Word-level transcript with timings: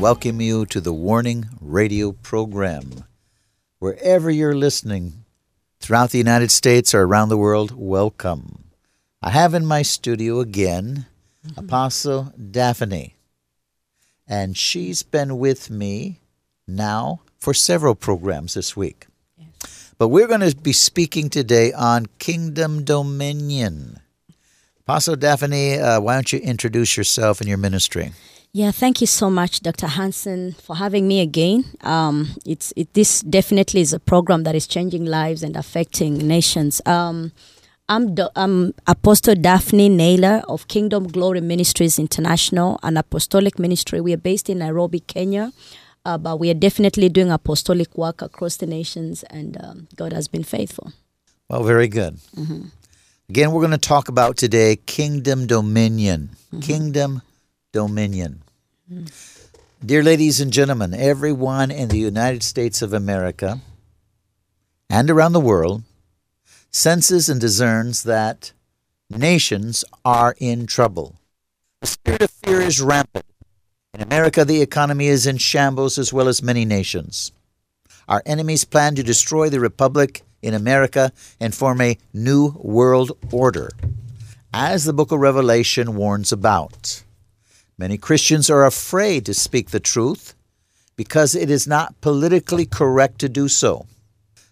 Welcome 0.00 0.40
you 0.40 0.64
to 0.64 0.80
the 0.80 0.94
Warning 0.94 1.46
Radio 1.60 2.12
program. 2.12 3.04
Wherever 3.80 4.30
you're 4.30 4.54
listening 4.54 5.26
throughout 5.78 6.08
the 6.08 6.16
United 6.16 6.50
States 6.50 6.94
or 6.94 7.02
around 7.02 7.28
the 7.28 7.36
world, 7.36 7.74
welcome. 7.76 8.64
I 9.20 9.28
have 9.28 9.52
in 9.52 9.66
my 9.66 9.82
studio 9.82 10.40
again 10.40 11.04
mm-hmm. 11.46 11.60
Apostle 11.60 12.32
Daphne. 12.50 13.14
And 14.26 14.56
she's 14.56 15.02
been 15.02 15.38
with 15.38 15.68
me 15.68 16.20
now 16.66 17.20
for 17.38 17.52
several 17.52 17.94
programs 17.94 18.54
this 18.54 18.74
week. 18.74 19.06
Yes. 19.36 19.92
But 19.98 20.08
we're 20.08 20.28
going 20.28 20.48
to 20.48 20.56
be 20.56 20.72
speaking 20.72 21.28
today 21.28 21.74
on 21.74 22.06
kingdom 22.18 22.84
dominion. 22.84 24.00
Apostle 24.80 25.16
Daphne, 25.16 25.78
uh, 25.78 26.00
why 26.00 26.14
don't 26.14 26.32
you 26.32 26.38
introduce 26.38 26.96
yourself 26.96 27.40
and 27.40 27.48
your 27.50 27.58
ministry? 27.58 28.12
Yeah, 28.52 28.72
thank 28.72 29.00
you 29.00 29.06
so 29.06 29.30
much, 29.30 29.60
Dr. 29.60 29.86
Hansen, 29.86 30.54
for 30.54 30.74
having 30.74 31.06
me 31.06 31.20
again. 31.20 31.64
Um, 31.82 32.34
it's 32.44 32.72
it, 32.74 32.92
this 32.94 33.20
definitely 33.20 33.80
is 33.80 33.92
a 33.92 34.00
program 34.00 34.42
that 34.42 34.56
is 34.56 34.66
changing 34.66 35.04
lives 35.04 35.44
and 35.44 35.54
affecting 35.54 36.18
nations. 36.26 36.82
Um, 36.84 37.30
I'm, 37.88 38.16
I'm 38.34 38.74
Apostle 38.88 39.36
Daphne 39.36 39.88
Naylor 39.88 40.42
of 40.48 40.66
Kingdom 40.66 41.06
Glory 41.06 41.40
Ministries 41.40 41.96
International, 41.96 42.80
an 42.82 42.96
apostolic 42.96 43.56
ministry. 43.58 44.00
We 44.00 44.12
are 44.14 44.24
based 44.30 44.50
in 44.50 44.58
Nairobi, 44.58 44.98
Kenya, 44.98 45.52
uh, 46.04 46.18
but 46.18 46.40
we 46.40 46.50
are 46.50 46.54
definitely 46.54 47.08
doing 47.08 47.30
apostolic 47.30 47.96
work 47.96 48.20
across 48.20 48.56
the 48.56 48.66
nations, 48.66 49.22
and 49.24 49.62
um, 49.62 49.88
God 49.94 50.12
has 50.12 50.26
been 50.26 50.44
faithful. 50.44 50.92
Well, 51.48 51.62
very 51.62 51.86
good. 51.86 52.14
Mm-hmm. 52.36 52.62
Again, 53.28 53.52
we're 53.52 53.60
going 53.60 53.70
to 53.70 53.78
talk 53.78 54.08
about 54.08 54.36
today 54.36 54.74
kingdom 54.74 55.46
dominion. 55.46 56.30
Mm-hmm. 56.52 56.60
Kingdom 56.60 57.22
dominion. 57.72 58.42
Mm-hmm. 58.90 59.06
Dear 59.86 60.02
ladies 60.02 60.40
and 60.40 60.52
gentlemen, 60.52 60.92
everyone 60.92 61.70
in 61.70 61.88
the 61.88 61.98
United 61.98 62.42
States 62.42 62.82
of 62.82 62.92
America 62.92 63.60
and 64.90 65.08
around 65.08 65.32
the 65.32 65.40
world 65.40 65.84
senses 66.70 67.28
and 67.28 67.40
discerns 67.40 68.02
that 68.02 68.52
nations 69.08 69.84
are 70.04 70.34
in 70.38 70.66
trouble. 70.66 71.16
The 71.80 71.86
spirit 71.86 72.22
of 72.22 72.30
fear 72.30 72.60
is 72.60 72.80
rampant. 72.80 73.24
In 73.94 74.02
America, 74.02 74.44
the 74.44 74.60
economy 74.60 75.06
is 75.06 75.26
in 75.26 75.38
shambles 75.38 75.98
as 75.98 76.12
well 76.12 76.28
as 76.28 76.42
many 76.42 76.64
nations. 76.64 77.32
Our 78.06 78.22
enemies 78.26 78.64
plan 78.64 78.94
to 78.96 79.02
destroy 79.02 79.48
the 79.48 79.60
republic 79.60 80.22
in 80.42 80.54
America 80.54 81.12
and 81.40 81.54
form 81.54 81.80
a 81.80 81.98
new 82.12 82.54
world 82.58 83.12
order, 83.32 83.70
as 84.52 84.84
the 84.84 84.92
book 84.92 85.12
of 85.12 85.20
Revelation 85.20 85.96
warns 85.96 86.32
about. 86.32 87.02
Many 87.80 87.96
Christians 87.96 88.50
are 88.50 88.66
afraid 88.66 89.24
to 89.24 89.32
speak 89.32 89.70
the 89.70 89.80
truth 89.80 90.34
because 90.96 91.34
it 91.34 91.48
is 91.48 91.66
not 91.66 91.98
politically 92.02 92.66
correct 92.66 93.20
to 93.20 93.28
do 93.30 93.48
so. 93.48 93.86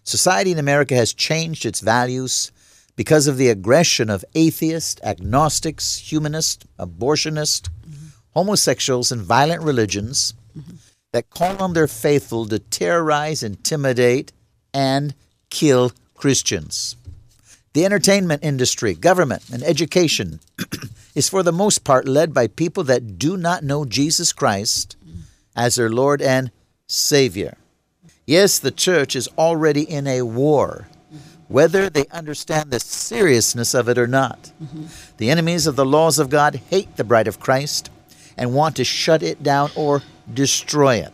Society 0.03 0.51
in 0.51 0.57
America 0.57 0.95
has 0.95 1.13
changed 1.13 1.63
its 1.63 1.79
values 1.79 2.51
because 2.95 3.27
of 3.27 3.37
the 3.37 3.49
aggression 3.49 4.09
of 4.09 4.25
atheists, 4.33 4.99
agnostics, 5.03 5.97
humanists, 6.11 6.65
abortionists, 6.79 7.69
mm-hmm. 7.87 8.07
homosexuals, 8.31 9.11
and 9.11 9.21
violent 9.21 9.61
religions 9.61 10.33
mm-hmm. 10.57 10.77
that 11.11 11.29
call 11.29 11.61
on 11.61 11.73
their 11.73 11.87
faithful 11.87 12.47
to 12.47 12.57
terrorize, 12.57 13.43
intimidate, 13.43 14.33
and 14.73 15.13
kill 15.51 15.91
Christians. 16.15 16.95
The 17.73 17.85
entertainment 17.85 18.43
industry, 18.43 18.95
government, 18.95 19.49
and 19.51 19.63
education 19.63 20.39
is 21.15 21.29
for 21.29 21.43
the 21.43 21.51
most 21.51 21.83
part 21.83 22.07
led 22.07 22.33
by 22.33 22.47
people 22.47 22.83
that 22.85 23.19
do 23.19 23.37
not 23.37 23.63
know 23.63 23.85
Jesus 23.85 24.33
Christ 24.33 24.95
as 25.55 25.75
their 25.75 25.89
Lord 25.89 26.21
and 26.21 26.51
Savior. 26.87 27.57
Yes, 28.25 28.59
the 28.59 28.71
church 28.71 29.15
is 29.15 29.27
already 29.37 29.83
in 29.83 30.07
a 30.07 30.23
war, 30.23 30.87
whether 31.47 31.89
they 31.89 32.05
understand 32.07 32.71
the 32.71 32.79
seriousness 32.79 33.73
of 33.73 33.87
it 33.89 33.97
or 33.97 34.07
not. 34.07 34.51
Mm-hmm. 34.61 34.85
The 35.17 35.29
enemies 35.29 35.67
of 35.67 35.75
the 35.75 35.85
laws 35.85 36.19
of 36.19 36.29
God 36.29 36.61
hate 36.69 36.95
the 36.95 37.03
bride 37.03 37.27
of 37.27 37.39
Christ 37.39 37.89
and 38.37 38.53
want 38.53 38.75
to 38.77 38.83
shut 38.83 39.21
it 39.21 39.43
down 39.43 39.71
or 39.75 40.01
destroy 40.31 40.95
it. 40.95 41.13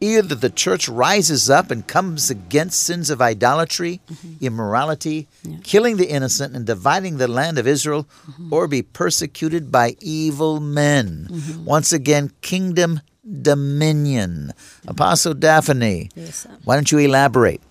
Either 0.00 0.34
the 0.34 0.50
church 0.50 0.88
rises 0.88 1.48
up 1.48 1.70
and 1.70 1.86
comes 1.86 2.28
against 2.28 2.82
sins 2.82 3.08
of 3.08 3.22
idolatry, 3.22 4.00
mm-hmm. 4.08 4.44
immorality, 4.44 5.26
yeah. 5.42 5.56
killing 5.64 5.96
the 5.96 6.10
innocent, 6.10 6.54
and 6.54 6.66
dividing 6.66 7.16
the 7.16 7.28
land 7.28 7.58
of 7.58 7.66
Israel, 7.66 8.04
mm-hmm. 8.04 8.52
or 8.52 8.68
be 8.68 8.82
persecuted 8.82 9.72
by 9.72 9.96
evil 10.00 10.60
men. 10.60 11.28
Mm-hmm. 11.30 11.64
Once 11.64 11.92
again, 11.92 12.30
kingdom 12.42 13.00
dominion. 13.42 14.52
Apostle 14.86 15.34
Daphne, 15.34 16.10
yes, 16.14 16.46
why 16.64 16.76
don't 16.76 16.92
you 16.92 16.98
elaborate? 16.98 17.62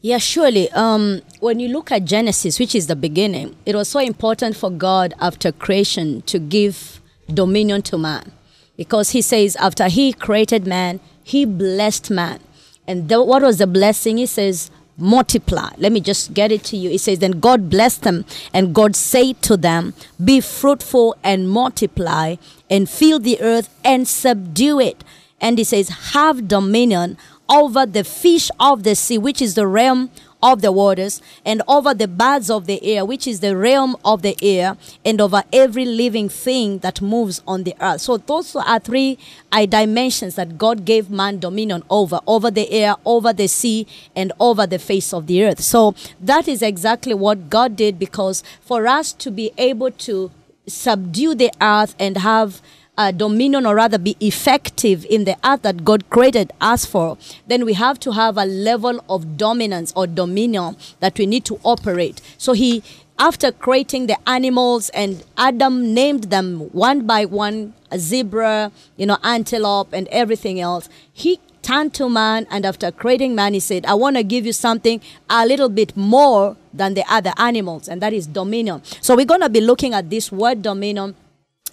Yeah, 0.00 0.18
surely. 0.18 0.70
Um, 0.72 1.22
when 1.40 1.60
you 1.60 1.68
look 1.68 1.90
at 1.90 2.04
Genesis, 2.04 2.58
which 2.58 2.74
is 2.74 2.88
the 2.88 2.96
beginning, 2.96 3.56
it 3.64 3.74
was 3.74 3.88
so 3.88 4.00
important 4.00 4.54
for 4.54 4.70
God 4.70 5.14
after 5.18 5.50
creation 5.50 6.20
to 6.22 6.38
give 6.38 7.00
dominion 7.32 7.80
to 7.82 7.96
man. 7.96 8.32
Because 8.76 9.10
he 9.10 9.22
says, 9.22 9.56
after 9.56 9.88
he 9.88 10.12
created 10.12 10.66
man, 10.66 11.00
he 11.22 11.44
blessed 11.44 12.10
man. 12.10 12.40
And 12.86 13.08
what 13.10 13.42
was 13.42 13.58
the 13.58 13.66
blessing? 13.66 14.18
He 14.18 14.26
says, 14.26 14.70
multiply. 14.96 15.70
Let 15.78 15.92
me 15.92 16.00
just 16.00 16.34
get 16.34 16.52
it 16.52 16.64
to 16.64 16.76
you. 16.76 16.90
It 16.90 17.00
says, 17.00 17.18
Then 17.18 17.40
God 17.40 17.70
blessed 17.70 18.02
them, 18.02 18.24
and 18.52 18.74
God 18.74 18.96
said 18.96 19.42
to 19.42 19.56
them, 19.56 19.94
Be 20.22 20.40
fruitful 20.40 21.16
and 21.22 21.48
multiply, 21.48 22.36
and 22.70 22.88
fill 22.88 23.18
the 23.18 23.40
earth 23.40 23.74
and 23.84 24.06
subdue 24.06 24.80
it. 24.80 25.04
And 25.40 25.58
he 25.58 25.64
says, 25.64 25.88
Have 26.12 26.48
dominion 26.48 27.16
over 27.48 27.86
the 27.86 28.04
fish 28.04 28.50
of 28.58 28.82
the 28.82 28.94
sea, 28.94 29.18
which 29.18 29.42
is 29.42 29.54
the 29.54 29.66
realm 29.66 30.10
of 30.44 30.60
the 30.60 30.70
waters, 30.70 31.20
and 31.44 31.62
over 31.66 31.94
the 31.94 32.06
birds 32.06 32.50
of 32.50 32.66
the 32.66 32.84
air, 32.84 33.04
which 33.04 33.26
is 33.26 33.40
the 33.40 33.56
realm 33.56 33.96
of 34.04 34.22
the 34.22 34.36
air, 34.42 34.76
and 35.04 35.20
over 35.20 35.42
every 35.52 35.86
living 35.86 36.28
thing 36.28 36.78
that 36.80 37.00
moves 37.00 37.42
on 37.48 37.64
the 37.64 37.74
earth. 37.80 38.02
So 38.02 38.18
those 38.18 38.54
are 38.54 38.78
three 38.78 39.18
dimensions 39.50 40.34
that 40.34 40.58
God 40.58 40.84
gave 40.84 41.08
man 41.08 41.38
dominion 41.38 41.82
over 41.88 42.20
over 42.26 42.50
the 42.50 42.70
air, 42.70 42.94
over 43.06 43.32
the 43.32 43.48
sea, 43.48 43.86
and 44.14 44.32
over 44.38 44.66
the 44.66 44.78
face 44.78 45.14
of 45.14 45.26
the 45.26 45.44
earth. 45.44 45.60
So 45.60 45.94
that 46.20 46.46
is 46.46 46.60
exactly 46.60 47.14
what 47.14 47.48
God 47.48 47.74
did 47.74 47.98
because 47.98 48.42
for 48.60 48.86
us 48.86 49.12
to 49.14 49.30
be 49.30 49.50
able 49.56 49.90
to 49.92 50.30
subdue 50.66 51.34
the 51.34 51.50
earth 51.60 51.94
and 51.98 52.18
have 52.18 52.60
uh, 52.96 53.10
dominion 53.10 53.66
or 53.66 53.74
rather 53.74 53.98
be 53.98 54.16
effective 54.20 55.04
in 55.06 55.24
the 55.24 55.36
earth 55.44 55.62
that 55.62 55.84
God 55.84 56.08
created 56.10 56.52
us 56.60 56.84
for, 56.84 57.18
then 57.46 57.64
we 57.64 57.74
have 57.74 57.98
to 58.00 58.12
have 58.12 58.38
a 58.38 58.44
level 58.44 59.04
of 59.08 59.36
dominance 59.36 59.92
or 59.96 60.06
dominion 60.06 60.76
that 61.00 61.18
we 61.18 61.26
need 61.26 61.44
to 61.46 61.58
operate. 61.64 62.20
So 62.38 62.52
he 62.52 62.82
after 63.18 63.52
creating 63.52 64.06
the 64.06 64.28
animals 64.28 64.88
and 64.90 65.22
Adam 65.36 65.94
named 65.94 66.24
them 66.24 66.68
one 66.72 67.06
by 67.06 67.24
one, 67.24 67.72
a 67.90 67.98
zebra, 67.98 68.72
you 68.96 69.06
know, 69.06 69.18
antelope 69.22 69.92
and 69.92 70.08
everything 70.08 70.58
else, 70.60 70.88
he 71.12 71.38
turned 71.62 71.94
to 71.94 72.08
man 72.08 72.46
and 72.50 72.66
after 72.66 72.90
creating 72.90 73.34
man 73.34 73.54
he 73.54 73.60
said, 73.60 73.86
I 73.86 73.94
want 73.94 74.16
to 74.16 74.22
give 74.24 74.44
you 74.44 74.52
something 74.52 75.00
a 75.30 75.46
little 75.46 75.68
bit 75.68 75.96
more 75.96 76.56
than 76.72 76.94
the 76.94 77.04
other 77.08 77.32
animals 77.38 77.88
and 77.88 78.02
that 78.02 78.12
is 78.12 78.26
dominion. 78.26 78.82
So 79.00 79.14
we're 79.14 79.24
going 79.24 79.40
to 79.40 79.48
be 79.48 79.60
looking 79.60 79.94
at 79.94 80.10
this 80.10 80.32
word 80.32 80.62
dominion 80.62 81.14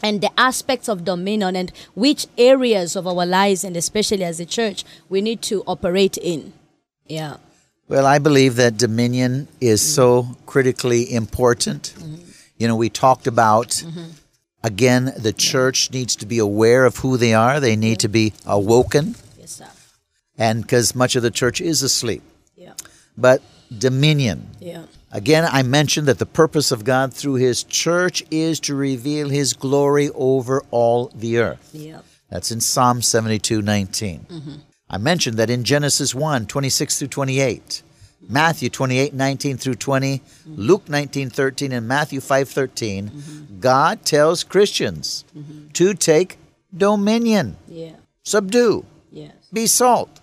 and 0.03 0.21
the 0.21 0.31
aspects 0.39 0.87
of 0.89 1.03
dominion 1.05 1.55
and 1.55 1.71
which 1.95 2.27
areas 2.37 2.95
of 2.95 3.05
our 3.07 3.25
lives 3.25 3.63
and 3.63 3.75
especially 3.77 4.23
as 4.23 4.39
a 4.39 4.45
church 4.45 4.83
we 5.09 5.21
need 5.21 5.41
to 5.43 5.63
operate 5.67 6.17
in. 6.17 6.53
Yeah. 7.07 7.37
Well, 7.87 8.05
I 8.05 8.19
believe 8.19 8.55
that 8.55 8.77
dominion 8.77 9.47
is 9.59 9.81
so 9.81 10.37
critically 10.45 11.11
important. 11.13 11.93
You 12.57 12.67
know, 12.67 12.75
we 12.75 12.89
talked 12.89 13.27
about, 13.27 13.83
again, 14.63 15.13
the 15.17 15.33
church 15.33 15.91
needs 15.91 16.15
to 16.17 16.25
be 16.25 16.37
aware 16.39 16.85
of 16.85 16.97
who 16.97 17.17
they 17.17 17.33
are, 17.33 17.59
they 17.59 17.75
need 17.75 17.99
to 17.99 18.07
be 18.07 18.33
awoken, 18.45 19.15
Yes, 19.37 19.51
sir. 19.51 19.67
and 20.37 20.61
because 20.61 20.95
much 20.95 21.15
of 21.17 21.23
the 21.23 21.31
church 21.31 21.59
is 21.59 21.81
asleep. 21.83 22.21
Yeah. 22.55 22.73
But 23.17 23.41
dominion, 23.77 24.47
Yeah. 24.61 24.83
Again, 25.11 25.45
I 25.49 25.61
mentioned 25.63 26.07
that 26.07 26.19
the 26.19 26.25
purpose 26.25 26.71
of 26.71 26.85
God 26.85 27.13
through 27.13 27.35
His 27.35 27.63
church 27.63 28.23
is 28.31 28.59
to 28.61 28.75
reveal 28.75 29.29
His 29.29 29.53
glory 29.53 30.09
over 30.15 30.63
all 30.71 31.11
the 31.13 31.39
earth. 31.39 31.69
Yeah. 31.73 31.99
That's 32.29 32.51
in 32.51 32.61
Psalm 32.61 33.01
72 33.01 33.61
19. 33.61 34.19
Mm-hmm. 34.29 34.51
I 34.89 34.97
mentioned 34.97 35.37
that 35.37 35.49
in 35.49 35.63
Genesis 35.63 36.15
1 36.15 36.45
26 36.45 36.99
through 36.99 37.07
28, 37.09 37.83
Matthew 38.29 38.69
28 38.69 39.13
19 39.13 39.57
through 39.57 39.75
20, 39.75 40.19
mm-hmm. 40.19 40.55
Luke 40.55 40.87
19 40.87 41.29
13, 41.29 41.71
and 41.73 41.87
Matthew 41.87 42.21
5 42.21 42.49
13, 42.49 43.09
mm-hmm. 43.09 43.59
God 43.59 44.05
tells 44.05 44.43
Christians 44.45 45.25
to 45.73 45.93
take 45.93 46.37
dominion, 46.75 47.57
Yeah. 47.67 47.95
subdue, 48.23 48.85
Yes. 49.11 49.33
be 49.51 49.67
salt, 49.67 50.21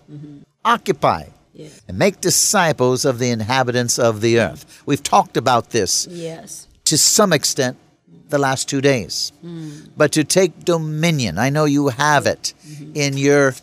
occupy, 0.65 1.25
Yeah. 1.59 1.67
and 1.89 1.97
make 1.97 2.15
disciples 2.21 3.03
of 3.05 3.19
the 3.19 3.29
inhabitants 3.37 3.99
of 3.99 4.13
the 4.21 4.39
earth. 4.39 4.61
We've 4.85 5.03
talked 5.15 5.35
about 5.43 5.63
this 5.77 6.07
Yes. 6.09 6.67
to 6.85 6.95
some 6.97 7.31
extent 7.39 7.75
the 8.29 8.37
last 8.47 8.69
two 8.71 8.81
days. 8.81 9.31
But 9.97 10.09
to 10.17 10.23
take 10.23 10.51
dominion, 10.73 11.33
I 11.37 11.49
know 11.49 11.65
you 11.65 11.89
have 11.89 12.23
it 12.35 12.53
in 12.93 13.17
your 13.17 13.55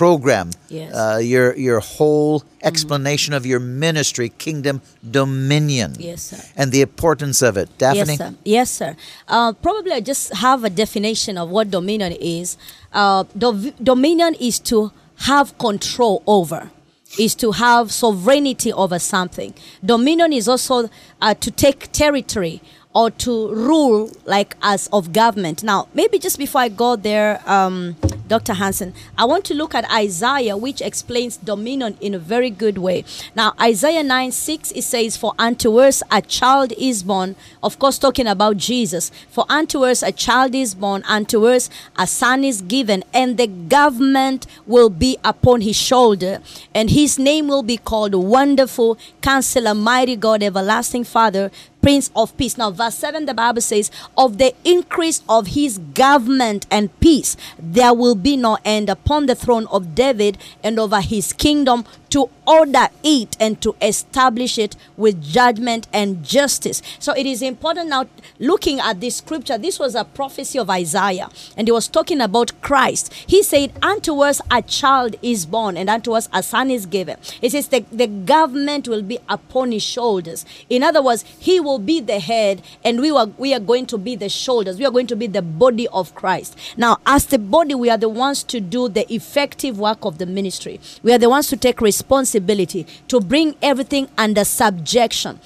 program, 0.00 0.50
Yes. 0.70 0.94
uh, 0.94 1.18
your 1.32 1.54
your 1.66 1.80
whole 1.80 2.42
explanation 2.62 3.34
of 3.34 3.44
your 3.44 3.60
ministry, 3.60 4.28
kingdom 4.46 4.80
dominion, 5.18 5.90
Yes, 5.98 6.22
sir. 6.30 6.40
and 6.56 6.72
the 6.72 6.80
importance 6.80 7.42
of 7.48 7.56
it. 7.58 7.68
Daphne, 7.78 7.98
Yes, 8.16 8.18
sir. 8.18 8.34
Yes, 8.56 8.70
sir. 8.70 8.96
Uh, 9.28 9.52
probably 9.52 9.92
I 9.92 10.00
just 10.00 10.32
have 10.46 10.64
a 10.64 10.70
definition 10.70 11.36
of 11.36 11.50
what 11.50 11.70
dominion 11.70 12.12
is. 12.12 12.56
Uh, 12.92 13.24
dov- 13.36 13.74
dominion 13.92 14.32
is 14.40 14.58
to 14.72 14.90
have 15.28 15.46
control 15.58 16.22
over, 16.26 16.70
is 17.18 17.34
to 17.36 17.52
have 17.52 17.92
sovereignty 17.92 18.72
over 18.72 18.98
something. 18.98 19.54
Dominion 19.84 20.32
is 20.32 20.48
also 20.48 20.88
uh, 21.20 21.34
to 21.34 21.50
take 21.50 21.92
territory 21.92 22.62
or 22.94 23.10
to 23.10 23.52
rule 23.54 24.10
like 24.24 24.56
as 24.62 24.88
of 24.92 25.12
government. 25.12 25.62
Now, 25.62 25.88
maybe 25.94 26.18
just 26.18 26.38
before 26.38 26.60
I 26.60 26.68
go 26.68 26.96
there, 26.96 27.40
um, 27.46 27.96
Dr. 28.28 28.54
Hansen, 28.54 28.94
I 29.18 29.26
want 29.26 29.44
to 29.46 29.54
look 29.54 29.74
at 29.74 29.90
Isaiah, 29.92 30.56
which 30.56 30.80
explains 30.80 31.36
dominion 31.36 31.98
in 32.00 32.14
a 32.14 32.18
very 32.18 32.48
good 32.48 32.78
way. 32.78 33.04
Now, 33.34 33.52
Isaiah 33.60 34.02
9 34.02 34.32
6, 34.32 34.72
it 34.72 34.82
says, 34.82 35.16
For 35.16 35.34
unto 35.38 35.78
us 35.78 36.02
a 36.10 36.22
child 36.22 36.72
is 36.78 37.02
born, 37.02 37.36
of 37.62 37.78
course, 37.78 37.98
talking 37.98 38.26
about 38.26 38.56
Jesus. 38.56 39.10
For 39.28 39.44
unto 39.50 39.84
us 39.84 40.02
a 40.02 40.12
child 40.12 40.54
is 40.54 40.74
born, 40.74 41.02
unto 41.06 41.46
us 41.46 41.68
a 41.98 42.06
son 42.06 42.42
is 42.42 42.62
given, 42.62 43.04
and 43.12 43.36
the 43.36 43.48
government 43.48 44.46
will 44.66 44.88
be 44.88 45.18
upon 45.24 45.60
his 45.60 45.76
shoulder, 45.76 46.40
and 46.74 46.88
his 46.88 47.18
name 47.18 47.48
will 47.48 47.62
be 47.62 47.76
called 47.76 48.14
Wonderful, 48.14 48.96
Counselor, 49.20 49.74
Mighty 49.74 50.16
God, 50.16 50.42
Everlasting 50.42 51.04
Father, 51.04 51.50
Prince 51.82 52.10
of 52.14 52.34
Peace. 52.36 52.56
Now, 52.56 52.70
verse 52.70 52.94
7, 52.94 53.26
the 53.26 53.34
Bible 53.34 53.60
says, 53.60 53.90
Of 54.16 54.38
the 54.38 54.54
increase 54.64 55.22
of 55.28 55.48
his 55.48 55.78
government 55.78 56.66
and 56.70 56.98
peace, 57.00 57.36
there 57.58 57.92
will 57.92 58.14
be 58.14 58.36
no 58.36 58.58
end 58.64 58.88
upon 58.88 59.26
the 59.26 59.34
throne 59.34 59.66
of 59.66 59.94
David 59.94 60.38
and 60.62 60.78
over 60.78 61.00
his 61.00 61.32
kingdom 61.32 61.84
to 62.12 62.28
order 62.46 62.88
it 63.02 63.36
and 63.40 63.60
to 63.62 63.74
establish 63.80 64.58
it 64.58 64.76
with 64.98 65.22
judgment 65.22 65.88
and 65.94 66.22
justice. 66.22 66.82
So 66.98 67.14
it 67.14 67.24
is 67.24 67.40
important 67.40 67.88
now 67.88 68.06
looking 68.38 68.80
at 68.80 69.00
this 69.00 69.16
scripture. 69.16 69.56
This 69.56 69.78
was 69.78 69.94
a 69.94 70.04
prophecy 70.04 70.58
of 70.58 70.68
Isaiah, 70.68 71.30
and 71.56 71.66
he 71.66 71.72
was 71.72 71.88
talking 71.88 72.20
about 72.20 72.60
Christ. 72.60 73.12
He 73.26 73.42
said, 73.42 73.72
Unto 73.82 74.20
us 74.20 74.42
a 74.50 74.60
child 74.60 75.16
is 75.22 75.46
born, 75.46 75.78
and 75.78 75.88
unto 75.88 76.12
us 76.12 76.28
a 76.34 76.42
son 76.42 76.70
is 76.70 76.84
given. 76.84 77.16
It 77.40 77.52
says 77.52 77.68
the, 77.68 77.84
the 77.90 78.06
government 78.06 78.88
will 78.88 79.02
be 79.02 79.18
upon 79.26 79.72
his 79.72 79.82
shoulders. 79.82 80.44
In 80.68 80.82
other 80.82 81.02
words, 81.02 81.24
he 81.38 81.60
will 81.60 81.71
be 81.78 82.00
the 82.00 82.18
head, 82.18 82.62
and 82.84 83.00
we 83.00 83.10
are 83.10 83.26
we 83.38 83.54
are 83.54 83.60
going 83.60 83.86
to 83.86 83.98
be 83.98 84.16
the 84.16 84.28
shoulders. 84.28 84.78
We 84.78 84.86
are 84.86 84.90
going 84.90 85.06
to 85.08 85.16
be 85.16 85.26
the 85.26 85.42
body 85.42 85.88
of 85.88 86.14
Christ. 86.14 86.58
Now, 86.76 86.98
as 87.06 87.26
the 87.26 87.38
body, 87.38 87.74
we 87.74 87.90
are 87.90 87.98
the 87.98 88.08
ones 88.08 88.42
to 88.44 88.60
do 88.60 88.88
the 88.88 89.12
effective 89.12 89.78
work 89.78 90.04
of 90.04 90.18
the 90.18 90.26
ministry. 90.26 90.80
We 91.02 91.12
are 91.12 91.18
the 91.18 91.30
ones 91.30 91.48
to 91.48 91.56
take 91.56 91.80
responsibility 91.80 92.86
to 93.08 93.20
bring 93.20 93.56
everything 93.62 94.08
under 94.16 94.44
subjection. 94.44 95.40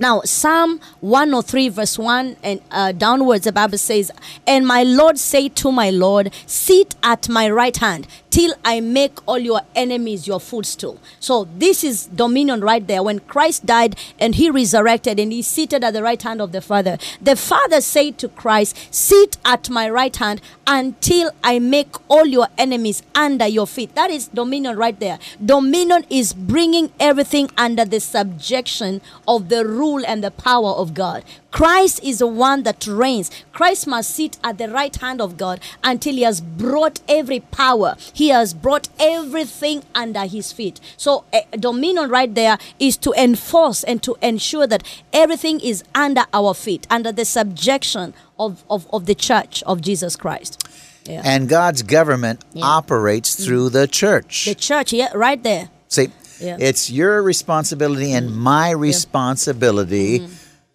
Now, 0.00 0.22
Psalm 0.24 0.80
103, 1.00 1.68
verse 1.68 1.98
1 1.98 2.36
and 2.42 2.62
uh, 2.70 2.92
downwards, 2.92 3.44
the 3.44 3.52
Bible 3.52 3.76
says, 3.76 4.10
And 4.46 4.66
my 4.66 4.82
Lord 4.82 5.18
said 5.18 5.54
to 5.56 5.70
my 5.70 5.90
Lord, 5.90 6.32
Sit 6.46 6.96
at 7.02 7.28
my 7.28 7.50
right 7.50 7.76
hand 7.76 8.06
till 8.30 8.54
I 8.64 8.80
make 8.80 9.18
all 9.26 9.38
your 9.38 9.62
enemies 9.74 10.26
your 10.26 10.40
footstool. 10.40 10.98
So, 11.18 11.48
this 11.56 11.84
is 11.84 12.06
dominion 12.06 12.60
right 12.60 12.86
there. 12.86 13.02
When 13.02 13.18
Christ 13.20 13.66
died 13.66 13.96
and 14.18 14.36
he 14.36 14.50
resurrected 14.50 15.18
and 15.18 15.32
he 15.32 15.42
seated 15.42 15.84
at 15.84 15.92
the 15.92 16.02
right 16.02 16.20
hand 16.22 16.40
of 16.40 16.52
the 16.52 16.60
Father, 16.60 16.96
the 17.20 17.36
Father 17.36 17.80
said 17.80 18.18
to 18.18 18.28
Christ, 18.28 18.76
Sit 18.94 19.36
at 19.44 19.68
my 19.68 19.88
right 19.90 20.14
hand 20.14 20.40
until 20.66 21.32
I 21.42 21.58
make 21.58 21.94
all 22.08 22.26
your 22.26 22.48
enemies 22.56 23.02
under 23.14 23.46
your 23.46 23.66
feet. 23.66 23.94
That 23.94 24.10
is 24.10 24.28
dominion 24.28 24.76
right 24.76 24.98
there. 24.98 25.18
Dominion 25.44 26.04
is 26.08 26.32
bringing 26.32 26.92
everything 27.00 27.50
under 27.56 27.84
the 27.84 28.00
subjection 28.00 29.00
of 29.26 29.48
the 29.48 29.66
rule 29.66 30.02
and 30.06 30.22
the 30.22 30.30
power 30.30 30.70
of 30.70 30.94
God. 30.94 31.24
Christ 31.50 32.00
is 32.02 32.18
the 32.20 32.26
one 32.26 32.62
that 32.62 32.86
reigns. 32.86 33.30
Christ 33.52 33.86
must 33.86 34.14
sit 34.14 34.38
at 34.44 34.58
the 34.58 34.68
right 34.68 34.94
hand 34.94 35.20
of 35.20 35.36
God 35.36 35.60
until 35.82 36.14
he 36.14 36.22
has 36.22 36.40
brought 36.40 37.00
every 37.08 37.40
power. 37.40 37.96
He 38.12 38.28
has 38.28 38.54
brought 38.54 38.88
everything 38.98 39.82
under 39.94 40.26
his 40.26 40.52
feet. 40.52 40.80
So, 40.96 41.24
eh, 41.32 41.42
dominion 41.58 42.08
right 42.08 42.32
there 42.32 42.56
is 42.78 42.96
to 42.98 43.12
enforce 43.18 43.82
and 43.84 44.02
to 44.02 44.16
ensure 44.22 44.66
that 44.68 44.82
everything 45.12 45.60
is 45.60 45.82
under 45.94 46.24
our 46.32 46.54
feet, 46.54 46.86
under 46.90 47.10
the 47.12 47.24
subjection 47.24 48.14
of, 48.38 48.64
of, 48.70 48.86
of 48.92 49.06
the 49.06 49.14
church 49.14 49.62
of 49.64 49.80
Jesus 49.80 50.16
Christ. 50.16 50.66
Yeah. 51.06 51.22
and 51.24 51.48
God's 51.48 51.82
government 51.82 52.44
operates 52.62 53.34
through 53.44 53.70
the 53.70 53.88
church. 53.88 54.44
the 54.44 54.54
church, 54.54 54.92
yeah, 54.92 55.08
right 55.14 55.42
there. 55.42 55.70
See, 55.88 56.08
Yeah. 56.38 56.56
it's 56.60 56.90
your 56.90 57.22
responsibility 57.22 58.12
and 58.12 58.36
my 58.36 58.70
responsibility 58.70 60.28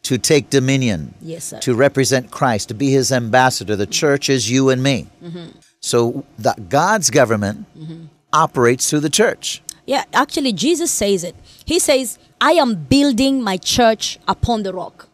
to 0.06 0.20
take 0.20 0.52
dominion, 0.52 1.16
Yes, 1.20 1.46
sir. 1.46 1.60
to 1.60 1.74
represent 1.74 2.30
Christ, 2.30 2.68
to 2.70 2.76
be 2.76 2.92
his 2.92 3.12
ambassador. 3.12 3.76
The 3.76 3.88
church 3.88 4.30
is 4.30 4.50
you 4.50 4.70
and 4.70 4.82
me. 4.82 5.08
Mm-hmm. 5.24 5.58
So 5.80 6.26
the, 6.38 6.54
God's 6.70 7.10
government 7.10 7.66
mm-hmm. 7.78 8.06
operates 8.32 8.90
through 8.90 9.02
the 9.02 9.10
church. 9.10 9.64
Yeah, 9.88 10.04
actually, 10.14 10.54
Jesus 10.54 10.92
says 10.92 11.24
it. 11.24 11.36
He 11.66 11.80
says, 11.80 12.20
I 12.40 12.52
am 12.54 12.76
building 12.76 13.42
my 13.42 13.58
church 13.58 14.20
upon 14.28 14.64
the 14.64 14.74
rock. 14.74 15.10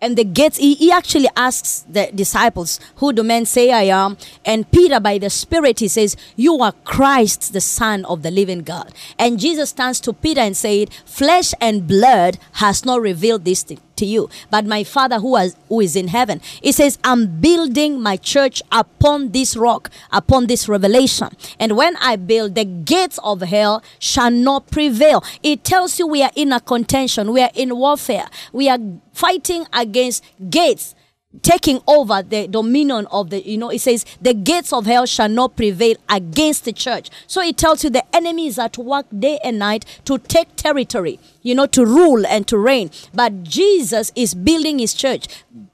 And 0.00 0.16
the 0.16 0.22
gates, 0.22 0.58
he, 0.58 0.74
he 0.74 0.92
actually 0.92 1.28
asks 1.36 1.84
the 1.88 2.10
disciples, 2.14 2.78
Who 2.96 3.12
do 3.12 3.24
men 3.24 3.44
say 3.44 3.72
I 3.72 3.86
am? 4.04 4.16
And 4.44 4.70
Peter, 4.70 5.00
by 5.00 5.18
the 5.18 5.30
Spirit, 5.30 5.80
he 5.80 5.88
says, 5.88 6.16
You 6.36 6.60
are 6.60 6.72
Christ, 6.84 7.52
the 7.52 7.60
Son 7.60 8.04
of 8.04 8.22
the 8.22 8.30
living 8.30 8.60
God. 8.60 8.92
And 9.18 9.40
Jesus 9.40 9.72
turns 9.72 9.98
to 10.02 10.12
Peter 10.12 10.40
and 10.40 10.56
said, 10.56 10.94
Flesh 11.04 11.52
and 11.60 11.88
blood 11.88 12.38
has 12.52 12.84
not 12.84 13.00
revealed 13.00 13.44
this 13.44 13.64
thing 13.64 13.80
to 13.98 14.06
you, 14.06 14.28
but 14.50 14.64
my 14.64 14.84
Father 14.84 15.20
who, 15.20 15.36
has, 15.36 15.56
who 15.68 15.80
is 15.80 15.94
in 15.96 16.08
heaven. 16.08 16.40
He 16.62 16.72
says, 16.72 16.98
I'm 17.04 17.40
building 17.40 18.00
my 18.00 18.16
church 18.16 18.62
upon 18.72 19.30
this 19.32 19.56
rock, 19.56 19.90
upon 20.10 20.46
this 20.46 20.68
revelation. 20.68 21.28
And 21.58 21.76
when 21.76 21.96
I 21.96 22.16
build, 22.16 22.54
the 22.54 22.64
gates 22.64 23.18
of 23.22 23.42
hell 23.42 23.82
shall 23.98 24.30
not 24.30 24.70
prevail. 24.70 25.22
It 25.42 25.64
tells 25.64 25.98
you 25.98 26.06
we 26.06 26.22
are 26.22 26.32
in 26.34 26.52
a 26.52 26.60
contention, 26.60 27.32
we 27.32 27.42
are 27.42 27.50
in 27.54 27.76
warfare, 27.76 28.28
we 28.52 28.68
are 28.68 28.78
fighting 29.12 29.66
against 29.72 30.24
gates 30.48 30.94
taking 31.42 31.80
over 31.86 32.22
the 32.22 32.46
dominion 32.48 33.06
of 33.10 33.30
the 33.30 33.46
you 33.46 33.58
know 33.58 33.70
it 33.70 33.80
says 33.80 34.04
the 34.20 34.34
gates 34.34 34.72
of 34.72 34.86
hell 34.86 35.06
shall 35.06 35.28
not 35.28 35.56
prevail 35.56 35.96
against 36.08 36.64
the 36.64 36.72
church. 36.72 37.10
So 37.26 37.40
it 37.40 37.56
tells 37.56 37.84
you 37.84 37.90
the 37.90 38.04
enemy 38.14 38.46
is 38.46 38.58
at 38.58 38.78
work 38.78 39.06
day 39.16 39.38
and 39.44 39.58
night 39.58 39.84
to 40.04 40.18
take 40.18 40.56
territory 40.56 41.18
you 41.42 41.54
know 41.54 41.66
to 41.66 41.84
rule 41.84 42.26
and 42.26 42.46
to 42.48 42.58
reign. 42.58 42.90
But 43.14 43.42
jesus 43.42 44.12
is 44.14 44.34
building 44.34 44.78
his 44.78 44.94
church 44.94 45.28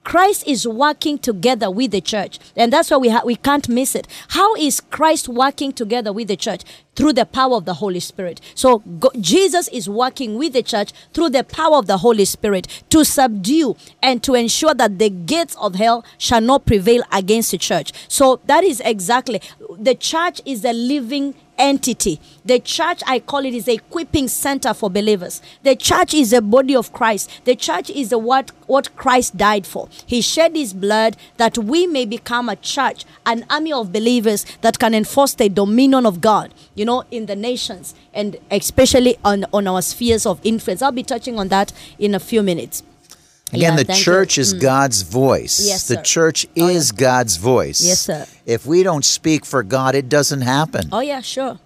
Christ 0.04 0.46
is 0.46 0.68
working 0.68 1.18
together 1.18 1.70
with 1.70 1.90
the 1.90 2.00
church, 2.00 2.38
and 2.54 2.72
that's 2.72 2.90
why 2.90 2.98
we 2.98 3.08
ha- 3.08 3.22
we 3.24 3.36
can't 3.36 3.68
miss 3.68 3.94
it. 3.94 4.06
How 4.28 4.54
is 4.54 4.80
Christ 4.80 5.28
working 5.28 5.72
together 5.72 6.12
with 6.12 6.28
the 6.28 6.36
church? 6.36 6.62
Through 6.94 7.14
the 7.14 7.26
power 7.26 7.56
of 7.56 7.64
the 7.64 7.74
Holy 7.74 7.98
Spirit. 7.98 8.40
So 8.54 8.78
go- 8.78 9.10
Jesus 9.18 9.66
is 9.68 9.88
working 9.88 10.36
with 10.36 10.52
the 10.52 10.62
church 10.62 10.92
through 11.12 11.30
the 11.30 11.42
power 11.42 11.76
of 11.76 11.86
the 11.86 11.98
Holy 11.98 12.24
Spirit 12.24 12.84
to 12.90 13.04
subdue 13.04 13.74
and 14.00 14.22
to 14.22 14.34
ensure 14.34 14.74
that 14.74 14.98
the 15.00 15.10
gates 15.10 15.56
of 15.56 15.74
hell 15.74 16.04
shall 16.18 16.40
not 16.40 16.66
prevail 16.66 17.02
against 17.10 17.50
the 17.50 17.58
church. 17.58 17.92
So 18.06 18.40
that 18.46 18.62
is 18.62 18.80
exactly 18.84 19.40
the 19.76 19.96
church 19.96 20.40
is 20.44 20.64
a 20.64 20.72
living 20.72 21.34
entity. 21.58 22.20
The 22.44 22.58
church, 22.58 23.02
I 23.06 23.20
call 23.20 23.44
it, 23.44 23.54
is 23.54 23.68
a 23.68 23.74
equipping 23.74 24.28
center 24.28 24.74
for 24.74 24.90
believers. 24.90 25.40
The 25.62 25.76
church 25.76 26.14
is 26.14 26.30
the 26.30 26.42
body 26.42 26.74
of 26.76 26.92
Christ. 26.92 27.30
The 27.44 27.56
church 27.56 27.90
is 27.90 28.10
the 28.10 28.18
what 28.18 28.50
what 28.66 28.94
Christ 28.96 29.36
died 29.36 29.66
for. 29.66 29.88
He 30.06 30.20
shed 30.20 30.56
his 30.56 30.72
blood 30.72 31.16
that 31.36 31.58
we 31.58 31.86
may 31.86 32.06
become 32.06 32.48
a 32.48 32.56
church, 32.56 33.04
an 33.26 33.44
army 33.50 33.72
of 33.72 33.92
believers 33.92 34.44
that 34.62 34.78
can 34.78 34.94
enforce 34.94 35.34
the 35.34 35.48
dominion 35.48 36.06
of 36.06 36.20
God, 36.20 36.52
you 36.74 36.84
know, 36.84 37.04
in 37.10 37.26
the 37.26 37.36
nations 37.36 37.94
and 38.14 38.36
especially 38.50 39.16
on, 39.24 39.44
on 39.52 39.66
our 39.66 39.82
spheres 39.82 40.24
of 40.24 40.40
influence. 40.44 40.80
I'll 40.80 40.92
be 40.92 41.02
touching 41.02 41.38
on 41.38 41.48
that 41.48 41.72
in 41.98 42.14
a 42.14 42.20
few 42.20 42.42
minutes. 42.42 42.82
Again, 43.52 43.60
Yeah, 43.60 43.76
the 43.76 43.84
thank 43.84 43.98
you. 43.98 44.04
church 44.04 44.38
is 44.38 44.52
God's 44.54 45.02
voice. 45.02 45.60
Yes, 45.64 45.86
the 45.88 45.96
sir. 45.96 46.02
church 46.02 46.46
Oh, 46.58 46.66
is 46.68 46.90
God's 46.92 47.36
voice. 47.36 47.80
Yes, 47.82 48.00
sir. 48.00 48.26
If 48.46 48.66
we 48.66 48.82
don't 48.82 49.04
speak 49.04 49.44
for 49.44 49.62
God, 49.62 49.94
it 49.94 50.08
doesn't 50.08 50.40
happen. 50.42 50.88
Oh 50.92 51.00
yeah, 51.00 51.20
sure. 51.20 51.58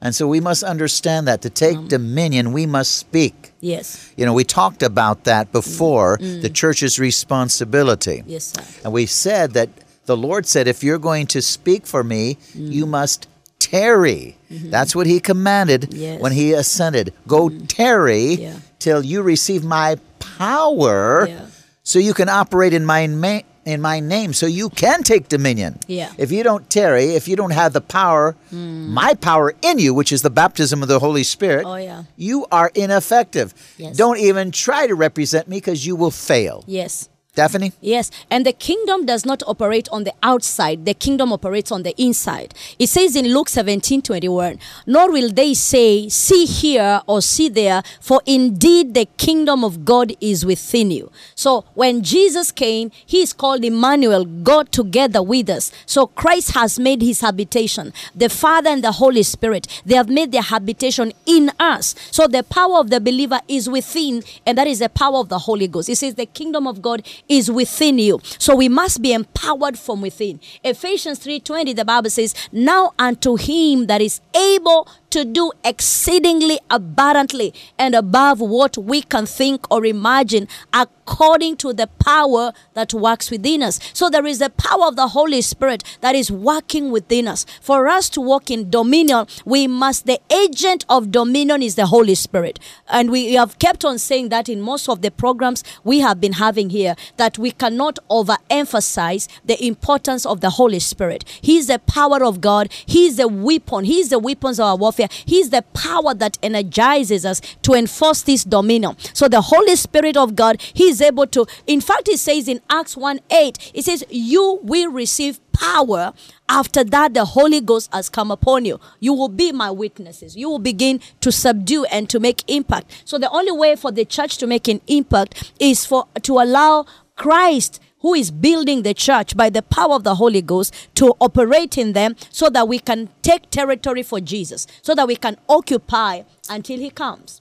And 0.00 0.14
so 0.14 0.26
we 0.26 0.40
must 0.40 0.62
understand 0.64 1.26
that 1.28 1.42
to 1.42 1.50
take 1.50 1.78
Mm. 1.78 1.88
dominion, 1.88 2.52
we 2.52 2.66
must 2.66 2.96
speak. 2.96 3.52
Yes. 3.60 4.10
You 4.16 4.26
know, 4.26 4.34
we 4.34 4.44
talked 4.44 4.82
about 4.82 5.24
that 5.24 5.52
before 5.52 6.18
the 6.20 6.50
church's 6.50 6.98
responsibility. 6.98 8.18
Mm. 8.18 8.24
Yes, 8.26 8.52
sir. 8.54 8.62
And 8.84 8.92
we 8.92 9.06
said 9.06 9.52
that 9.54 9.68
the 10.06 10.16
Lord 10.16 10.46
said, 10.46 10.66
if 10.68 10.82
you're 10.84 10.98
going 10.98 11.26
to 11.28 11.40
speak 11.40 11.86
for 11.86 12.02
me, 12.04 12.36
you 12.54 12.84
must 12.86 13.26
tarry. 13.60 14.36
That's 14.50 14.94
what 14.94 15.06
he 15.06 15.20
commanded 15.20 15.82
Mm-hmm. 15.82 15.96
Yes. 16.02 16.20
when 16.20 16.32
he 16.32 16.52
ascended. 16.52 17.12
Go 17.26 17.48
tarry 17.48 18.34
Yeah. 18.34 18.54
till 18.80 19.04
you 19.04 19.22
receive 19.22 19.62
my 19.64 19.96
power 20.38 21.26
Yeah. 21.28 21.46
so 21.82 21.98
you 21.98 22.14
can 22.14 22.28
operate 22.28 22.72
in 22.72 22.84
my 22.84 23.06
ma- 23.06 23.40
in 23.64 23.80
my 23.80 24.00
name 24.00 24.32
so 24.32 24.46
you 24.46 24.68
can 24.70 25.04
take 25.04 25.28
dominion. 25.28 25.78
Yeah. 25.86 26.10
If 26.18 26.32
you 26.32 26.42
don't 26.42 26.68
tarry, 26.68 27.14
if 27.14 27.28
you 27.28 27.36
don't 27.36 27.52
have 27.52 27.72
the 27.72 27.80
power, 27.80 28.32
hmm. 28.50 28.88
my 28.92 29.14
power 29.14 29.54
in 29.62 29.78
you, 29.78 29.94
which 29.94 30.10
is 30.10 30.22
the 30.22 30.30
baptism 30.30 30.82
of 30.82 30.88
the 30.88 30.98
Holy 30.98 31.22
Spirit, 31.22 31.64
Oh, 31.64 31.76
yeah. 31.76 32.02
you 32.16 32.44
are 32.50 32.72
ineffective. 32.74 33.54
Yes. 33.78 33.96
Don't 33.96 34.18
even 34.18 34.50
try 34.50 34.88
to 34.88 34.96
represent 34.96 35.46
me 35.46 35.58
because 35.58 35.86
you 35.86 35.94
will 35.94 36.10
fail. 36.10 36.64
Yes. 36.66 37.08
Daphne? 37.34 37.72
Yes, 37.80 38.10
and 38.30 38.44
the 38.44 38.52
kingdom 38.52 39.06
does 39.06 39.24
not 39.24 39.42
operate 39.46 39.88
on 39.90 40.04
the 40.04 40.12
outside, 40.22 40.84
the 40.84 40.92
kingdom 40.92 41.32
operates 41.32 41.72
on 41.72 41.82
the 41.82 41.98
inside. 41.98 42.54
It 42.78 42.88
says 42.88 43.16
in 43.16 43.32
Luke 43.32 43.48
17 43.48 44.02
21, 44.02 44.58
Nor 44.86 45.10
will 45.10 45.32
they 45.32 45.54
say, 45.54 46.10
See 46.10 46.44
here 46.44 47.00
or 47.06 47.22
see 47.22 47.48
there, 47.48 47.82
for 48.02 48.20
indeed 48.26 48.92
the 48.92 49.06
kingdom 49.16 49.64
of 49.64 49.86
God 49.86 50.12
is 50.20 50.44
within 50.44 50.90
you. 50.90 51.10
So 51.34 51.64
when 51.72 52.02
Jesus 52.02 52.52
came, 52.52 52.90
he 53.06 53.22
is 53.22 53.32
called 53.32 53.64
Emmanuel, 53.64 54.26
God 54.26 54.70
together 54.70 55.22
with 55.22 55.48
us. 55.48 55.72
So 55.86 56.08
Christ 56.08 56.50
has 56.50 56.78
made 56.78 57.00
his 57.00 57.22
habitation. 57.22 57.94
The 58.14 58.28
Father 58.28 58.68
and 58.68 58.84
the 58.84 58.92
Holy 58.92 59.22
Spirit, 59.22 59.80
they 59.86 59.94
have 59.94 60.10
made 60.10 60.32
their 60.32 60.42
habitation 60.42 61.14
in 61.24 61.50
us. 61.58 61.94
So 62.10 62.26
the 62.26 62.42
power 62.42 62.78
of 62.78 62.90
the 62.90 63.00
believer 63.00 63.40
is 63.48 63.70
within, 63.70 64.22
and 64.44 64.58
that 64.58 64.66
is 64.66 64.80
the 64.80 64.90
power 64.90 65.16
of 65.16 65.30
the 65.30 65.38
Holy 65.38 65.66
Ghost. 65.66 65.88
It 65.88 65.96
says 65.96 66.16
the 66.16 66.26
kingdom 66.26 66.66
of 66.66 66.82
God 66.82 67.02
is 67.28 67.50
within 67.50 67.98
you. 67.98 68.20
So 68.38 68.54
we 68.56 68.68
must 68.68 69.02
be 69.02 69.12
empowered 69.12 69.78
from 69.78 70.00
within. 70.00 70.40
Ephesians 70.64 71.18
3:20 71.18 71.74
the 71.74 71.84
Bible 71.84 72.10
says, 72.10 72.34
"Now 72.52 72.92
unto 72.98 73.36
him 73.36 73.86
that 73.86 74.00
is 74.00 74.20
able 74.34 74.88
to 75.12 75.24
do 75.24 75.52
exceedingly 75.64 76.58
abundantly 76.68 77.54
and 77.78 77.94
above 77.94 78.40
what 78.40 78.76
we 78.76 79.02
can 79.02 79.26
think 79.26 79.66
or 79.70 79.86
imagine 79.86 80.48
according 80.72 81.56
to 81.56 81.72
the 81.72 81.86
power 81.86 82.52
that 82.74 82.92
works 82.92 83.30
within 83.30 83.62
us." 83.62 83.78
So 83.92 84.10
there 84.10 84.26
is 84.26 84.38
the 84.38 84.50
power 84.50 84.86
of 84.86 84.96
the 84.96 85.08
Holy 85.08 85.42
Spirit 85.42 85.82
that 86.00 86.14
is 86.14 86.30
working 86.30 86.90
within 86.90 87.28
us. 87.28 87.46
For 87.60 87.88
us 87.88 88.08
to 88.10 88.20
walk 88.20 88.50
in 88.50 88.70
dominion, 88.70 89.26
we 89.44 89.66
must 89.66 90.06
the 90.06 90.20
agent 90.30 90.84
of 90.88 91.10
dominion 91.10 91.62
is 91.62 91.74
the 91.74 91.86
Holy 91.86 92.14
Spirit. 92.14 92.58
And 92.88 93.10
we 93.10 93.34
have 93.34 93.58
kept 93.58 93.84
on 93.84 93.98
saying 93.98 94.30
that 94.30 94.48
in 94.48 94.60
most 94.60 94.88
of 94.88 95.02
the 95.02 95.10
programs 95.10 95.62
we 95.84 96.00
have 96.00 96.20
been 96.20 96.34
having 96.34 96.70
here 96.70 96.96
that 97.16 97.38
we 97.38 97.50
cannot 97.50 97.98
overemphasize 98.10 99.28
the 99.44 99.62
importance 99.64 100.24
of 100.24 100.40
the 100.40 100.50
Holy 100.50 100.78
Spirit. 100.78 101.24
He 101.40 101.58
is 101.58 101.66
the 101.66 101.78
power 101.78 102.24
of 102.24 102.40
God. 102.40 102.68
He 102.86 103.06
is 103.06 103.16
the 103.16 103.28
weapon. 103.28 103.84
He 103.84 104.00
is 104.00 104.08
the 104.08 104.18
weapons 104.18 104.58
of 104.58 104.66
our 104.66 104.76
warfare. 104.76 105.01
He 105.10 105.38
is 105.38 105.50
the 105.50 105.62
power 105.74 106.14
that 106.14 106.38
energizes 106.42 107.24
us 107.24 107.40
to 107.62 107.74
enforce 107.74 108.22
this 108.22 108.44
dominion. 108.44 108.96
So 109.12 109.28
the 109.28 109.40
Holy 109.40 109.76
Spirit 109.76 110.16
of 110.16 110.36
God, 110.36 110.60
He 110.74 110.84
is 110.84 111.00
able 111.00 111.26
to. 111.28 111.46
In 111.66 111.80
fact, 111.80 112.08
it 112.08 112.18
says 112.18 112.48
in 112.48 112.60
Acts 112.70 112.96
1 112.96 113.20
8, 113.30 113.72
it 113.74 113.84
says, 113.84 114.04
You 114.10 114.60
will 114.62 114.90
receive 114.90 115.40
power 115.52 116.12
after 116.48 116.82
that 116.82 117.14
the 117.14 117.24
holy 117.24 117.60
ghost 117.60 117.88
has 117.92 118.08
come 118.08 118.30
upon 118.30 118.64
you 118.64 118.80
you 119.00 119.12
will 119.12 119.28
be 119.28 119.52
my 119.52 119.70
witnesses 119.70 120.34
you 120.34 120.48
will 120.48 120.58
begin 120.58 120.98
to 121.20 121.30
subdue 121.30 121.84
and 121.84 122.08
to 122.08 122.18
make 122.18 122.42
impact 122.48 123.02
so 123.04 123.18
the 123.18 123.30
only 123.30 123.52
way 123.52 123.76
for 123.76 123.92
the 123.92 124.04
church 124.04 124.38
to 124.38 124.46
make 124.46 124.66
an 124.66 124.80
impact 124.86 125.52
is 125.60 125.84
for 125.84 126.06
to 126.22 126.38
allow 126.40 126.84
christ 127.16 127.80
who 128.02 128.14
is 128.14 128.30
building 128.30 128.82
the 128.82 128.94
church 128.94 129.36
by 129.36 129.48
the 129.50 129.62
power 129.62 129.94
of 129.94 130.04
the 130.04 130.16
Holy 130.16 130.42
Ghost 130.42 130.74
to 130.96 131.14
operate 131.20 131.78
in 131.78 131.92
them 131.94 132.14
so 132.30 132.50
that 132.50 132.68
we 132.68 132.78
can 132.78 133.08
take 133.22 133.48
territory 133.50 134.02
for 134.02 134.20
Jesus, 134.20 134.66
so 134.82 134.94
that 134.94 135.08
we 135.08 135.16
can 135.16 135.36
occupy 135.48 136.22
until 136.48 136.78
He 136.78 136.90
comes. 136.90 137.40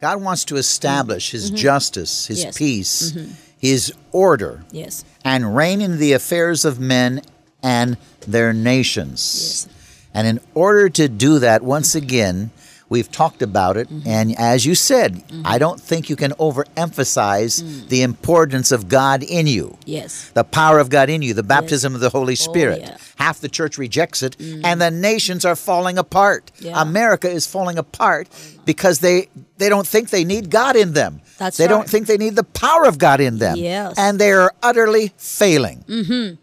God 0.00 0.20
wants 0.22 0.44
to 0.46 0.56
establish 0.56 1.30
his 1.30 1.50
justice, 1.50 2.26
his 2.26 2.44
Mm-hmm. 2.44 2.56
Peace, 2.58 3.16
his 3.58 3.92
order, 4.12 4.62
Yes. 4.70 5.04
and 5.24 5.56
reign 5.56 5.80
in 5.80 5.98
the 5.98 6.12
affairs 6.12 6.66
of 6.66 6.78
men 6.78 7.22
and 7.62 7.96
their 8.26 8.52
nations. 8.52 9.66
And 10.12 10.26
in 10.26 10.40
order 10.54 10.88
to 10.90 11.08
do 11.08 11.38
that, 11.38 11.62
once 11.62 11.94
again, 11.94 12.50
we've 12.88 13.10
talked 13.10 13.42
about 13.42 13.76
it. 13.76 13.88
Mm-hmm. 13.88 14.08
And 14.08 14.38
as 14.38 14.64
you 14.64 14.74
said, 14.74 15.22
I 15.44 15.58
don't 15.58 15.80
think 15.80 16.08
you 16.10 16.16
can 16.16 16.32
overemphasize 16.32 17.62
Mm. 17.62 17.88
the 17.88 18.02
importance 18.02 18.72
of 18.72 18.88
God 18.88 19.22
in 19.22 19.46
you. 19.46 19.76
Yes. 19.84 20.30
The 20.34 20.44
power 20.44 20.78
of 20.78 20.88
God 20.88 21.08
in 21.10 21.22
you, 21.22 21.34
the 21.34 21.42
baptism 21.42 21.94
of 21.94 22.00
the 22.00 22.10
Holy 22.10 22.34
Spirit. 22.36 22.80
Oh, 22.82 22.86
yeah. 22.86 22.94
Mm. 22.94 23.12
Half 23.16 23.40
the 23.40 23.48
church 23.48 23.78
rejects 23.78 24.22
it, 24.22 24.36
and 24.40 24.80
the 24.80 24.90
nations 24.90 25.44
are 25.44 25.56
falling 25.56 25.96
apart. 25.98 26.52
Yeah. 26.60 26.80
America 26.80 27.28
is 27.30 27.46
falling 27.46 27.78
apart 27.78 28.28
because 28.66 28.98
they 29.00 29.28
they 29.58 29.68
don't 29.70 29.86
think 29.86 30.10
they 30.10 30.24
need 30.24 30.50
God 30.50 30.76
in 30.76 30.92
them. 30.92 31.20
That's 31.38 31.56
they 31.56 31.66
don't 31.66 31.88
think 31.88 32.06
they 32.08 32.18
need 32.18 32.36
the 32.36 32.44
power 32.44 32.84
of 32.84 32.98
God 32.98 33.20
in 33.20 33.38
them. 33.38 33.56
Yes. 33.56 33.94
And 33.96 34.18
they 34.18 34.32
are 34.32 34.52
utterly 34.62 35.12
failing. 35.16 35.84
Mm-hmm. 35.88 36.34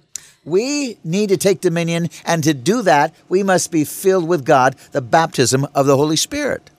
We 0.45 0.97
need 1.03 1.29
to 1.29 1.38
take 1.38 1.62
dominion, 1.62 2.09
and 2.25 2.43
to 2.43 2.53
do 2.53 2.81
that, 2.81 3.13
we 3.29 3.43
must 3.43 3.71
be 3.71 3.85
filled 3.85 4.27
with 4.27 4.45
God, 4.45 4.75
the 4.91 5.01
baptism 5.01 5.65
of 5.73 5.85
the 5.85 5.95
Holy 5.95 6.17
Spirit. 6.17 6.69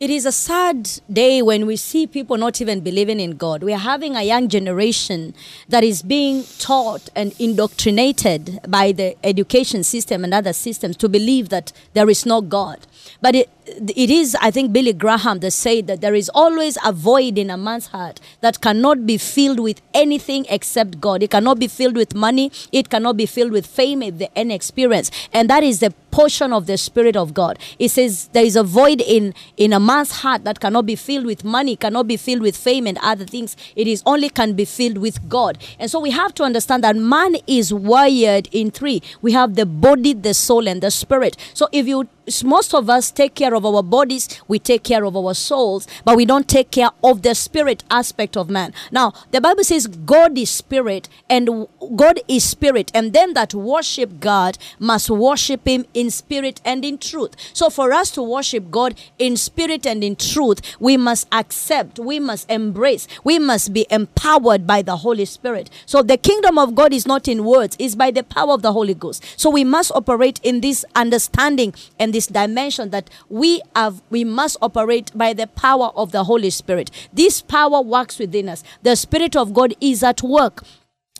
It 0.00 0.08
is 0.08 0.24
a 0.24 0.32
sad 0.32 0.88
day 1.12 1.42
when 1.42 1.66
we 1.66 1.76
see 1.76 2.06
people 2.06 2.38
not 2.38 2.58
even 2.62 2.80
believing 2.80 3.20
in 3.20 3.32
God. 3.32 3.62
We 3.62 3.74
are 3.74 3.78
having 3.78 4.16
a 4.16 4.22
young 4.22 4.48
generation 4.48 5.34
that 5.68 5.84
is 5.84 6.00
being 6.02 6.44
taught 6.58 7.10
and 7.14 7.34
indoctrinated 7.38 8.60
by 8.66 8.92
the 8.92 9.14
education 9.22 9.84
system 9.84 10.24
and 10.24 10.32
other 10.32 10.54
systems 10.54 10.96
to 10.96 11.08
believe 11.10 11.50
that 11.50 11.72
there 11.92 12.08
is 12.08 12.24
no 12.24 12.40
God. 12.40 12.86
But 13.20 13.34
it, 13.34 13.50
it 13.66 14.10
is, 14.10 14.36
I 14.40 14.50
think, 14.50 14.72
Billy 14.72 14.92
Graham 14.92 15.40
that 15.40 15.52
said 15.52 15.86
that 15.86 16.00
there 16.00 16.14
is 16.14 16.30
always 16.34 16.78
a 16.84 16.92
void 16.92 17.38
in 17.38 17.50
a 17.50 17.56
man's 17.56 17.88
heart 17.88 18.20
that 18.40 18.60
cannot 18.60 19.06
be 19.06 19.18
filled 19.18 19.60
with 19.60 19.80
anything 19.94 20.46
except 20.48 21.00
God. 21.00 21.22
It 21.22 21.30
cannot 21.30 21.58
be 21.58 21.68
filled 21.68 21.96
with 21.96 22.14
money. 22.14 22.50
It 22.72 22.90
cannot 22.90 23.16
be 23.16 23.26
filled 23.26 23.52
with 23.52 23.66
fame, 23.66 24.02
any 24.34 24.54
experience. 24.54 25.10
And 25.32 25.48
that 25.50 25.62
is 25.62 25.80
the 25.80 25.92
portion 26.10 26.52
of 26.52 26.66
the 26.66 26.76
Spirit 26.76 27.16
of 27.16 27.32
God. 27.34 27.58
It 27.78 27.90
says 27.90 28.28
there 28.32 28.44
is 28.44 28.56
a 28.56 28.62
void 28.62 29.00
in, 29.00 29.34
in 29.56 29.72
a 29.72 29.80
man's 29.80 30.10
heart 30.10 30.44
that 30.44 30.60
cannot 30.60 30.86
be 30.86 30.96
filled 30.96 31.26
with 31.26 31.44
money, 31.44 31.76
cannot 31.76 32.06
be 32.06 32.16
filled 32.16 32.42
with 32.42 32.56
fame 32.56 32.86
and 32.86 32.98
other 33.02 33.24
things. 33.24 33.56
It 33.76 33.86
is 33.86 34.02
only 34.06 34.28
can 34.28 34.54
be 34.54 34.64
filled 34.64 34.98
with 34.98 35.28
God. 35.28 35.58
And 35.78 35.90
so 35.90 36.00
we 36.00 36.10
have 36.10 36.34
to 36.34 36.42
understand 36.42 36.84
that 36.84 36.96
man 36.96 37.36
is 37.46 37.72
wired 37.72 38.48
in 38.52 38.70
three. 38.70 39.02
We 39.22 39.32
have 39.32 39.54
the 39.54 39.66
body, 39.66 40.14
the 40.14 40.34
soul, 40.34 40.68
and 40.68 40.82
the 40.82 40.90
spirit. 40.90 41.36
So 41.54 41.68
if 41.72 41.86
you 41.86 42.08
most 42.44 42.74
of 42.74 42.88
us 42.88 43.10
take 43.10 43.34
care 43.34 43.54
of 43.54 43.64
our 43.64 43.82
bodies, 43.82 44.28
we 44.48 44.58
take 44.58 44.82
care 44.84 45.04
of 45.04 45.16
our 45.16 45.34
souls, 45.34 45.86
but 46.04 46.16
we 46.16 46.24
don't 46.24 46.48
take 46.48 46.70
care 46.70 46.90
of 47.02 47.22
the 47.22 47.34
spirit 47.34 47.84
aspect 47.90 48.36
of 48.36 48.48
man. 48.48 48.72
Now, 48.90 49.12
the 49.30 49.40
Bible 49.40 49.64
says 49.64 49.86
God 49.86 50.36
is 50.38 50.50
spirit 50.50 51.08
and 51.28 51.66
God 51.96 52.20
is 52.28 52.44
spirit, 52.44 52.90
and 52.94 53.12
them 53.12 53.34
that 53.34 53.54
worship 53.54 54.20
God 54.20 54.58
must 54.78 55.10
worship 55.10 55.66
him 55.66 55.84
in 55.94 56.10
spirit 56.10 56.60
and 56.64 56.84
in 56.84 56.98
truth. 56.98 57.34
So, 57.52 57.70
for 57.70 57.92
us 57.92 58.10
to 58.12 58.22
worship 58.22 58.70
God 58.70 58.94
in 59.18 59.36
spirit 59.36 59.86
and 59.86 60.02
in 60.04 60.16
truth, 60.16 60.60
we 60.78 60.96
must 60.96 61.28
accept, 61.32 61.98
we 61.98 62.20
must 62.20 62.50
embrace, 62.50 63.06
we 63.24 63.38
must 63.38 63.72
be 63.72 63.86
empowered 63.90 64.66
by 64.66 64.82
the 64.82 64.98
Holy 64.98 65.24
Spirit. 65.24 65.70
So, 65.86 66.02
the 66.02 66.16
kingdom 66.16 66.58
of 66.58 66.74
God 66.74 66.92
is 66.92 67.06
not 67.06 67.28
in 67.28 67.44
words, 67.44 67.76
it's 67.78 67.94
by 67.94 68.10
the 68.10 68.22
power 68.22 68.52
of 68.52 68.62
the 68.62 68.72
Holy 68.72 68.94
Ghost. 68.94 69.24
So, 69.36 69.50
we 69.50 69.64
must 69.64 69.90
operate 69.92 70.40
in 70.42 70.60
this 70.60 70.84
understanding 70.94 71.74
and 71.98 72.12
this 72.12 72.19
dimension 72.26 72.90
that 72.90 73.10
we 73.28 73.62
have, 73.74 74.02
we 74.10 74.24
must 74.24 74.56
operate 74.62 75.10
by 75.14 75.32
the 75.32 75.46
power 75.46 75.90
of 75.94 76.12
the 76.12 76.24
Holy 76.24 76.50
Spirit. 76.50 76.90
This 77.12 77.42
power 77.42 77.80
works 77.80 78.18
within 78.18 78.48
us. 78.48 78.62
The 78.82 78.96
Spirit 78.96 79.36
of 79.36 79.54
God 79.54 79.74
is 79.80 80.02
at 80.02 80.22
work 80.22 80.64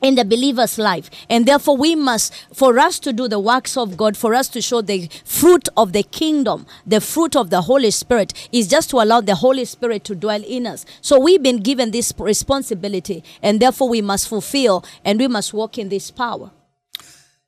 in 0.02 0.14
the 0.14 0.24
believer's 0.24 0.78
life 0.78 1.10
and 1.28 1.46
therefore 1.46 1.76
we 1.76 1.94
must 1.94 2.34
for 2.54 2.78
us 2.78 2.98
to 2.98 3.12
do 3.12 3.28
the 3.28 3.38
works 3.38 3.76
of 3.76 3.96
god 3.96 4.16
for 4.16 4.34
us 4.34 4.48
to 4.48 4.60
show 4.60 4.80
the 4.80 5.08
fruit 5.24 5.68
of 5.76 5.92
the 5.92 6.02
kingdom 6.02 6.66
the 6.86 7.00
fruit 7.00 7.36
of 7.36 7.50
the 7.50 7.62
holy 7.62 7.90
spirit 7.90 8.48
is 8.52 8.66
just 8.66 8.90
to 8.90 8.96
allow 8.96 9.20
the 9.20 9.34
holy 9.34 9.64
spirit 9.64 10.04
to 10.04 10.14
dwell 10.14 10.42
in 10.44 10.66
us 10.66 10.86
so 11.00 11.18
we've 11.18 11.42
been 11.42 11.58
given 11.60 11.90
this 11.90 12.12
responsibility 12.18 13.22
and 13.42 13.60
therefore 13.60 13.88
we 13.88 14.00
must 14.00 14.28
fulfill 14.28 14.84
and 15.04 15.18
we 15.18 15.28
must 15.28 15.52
walk 15.52 15.76
in 15.78 15.88
this 15.88 16.10
power 16.10 16.50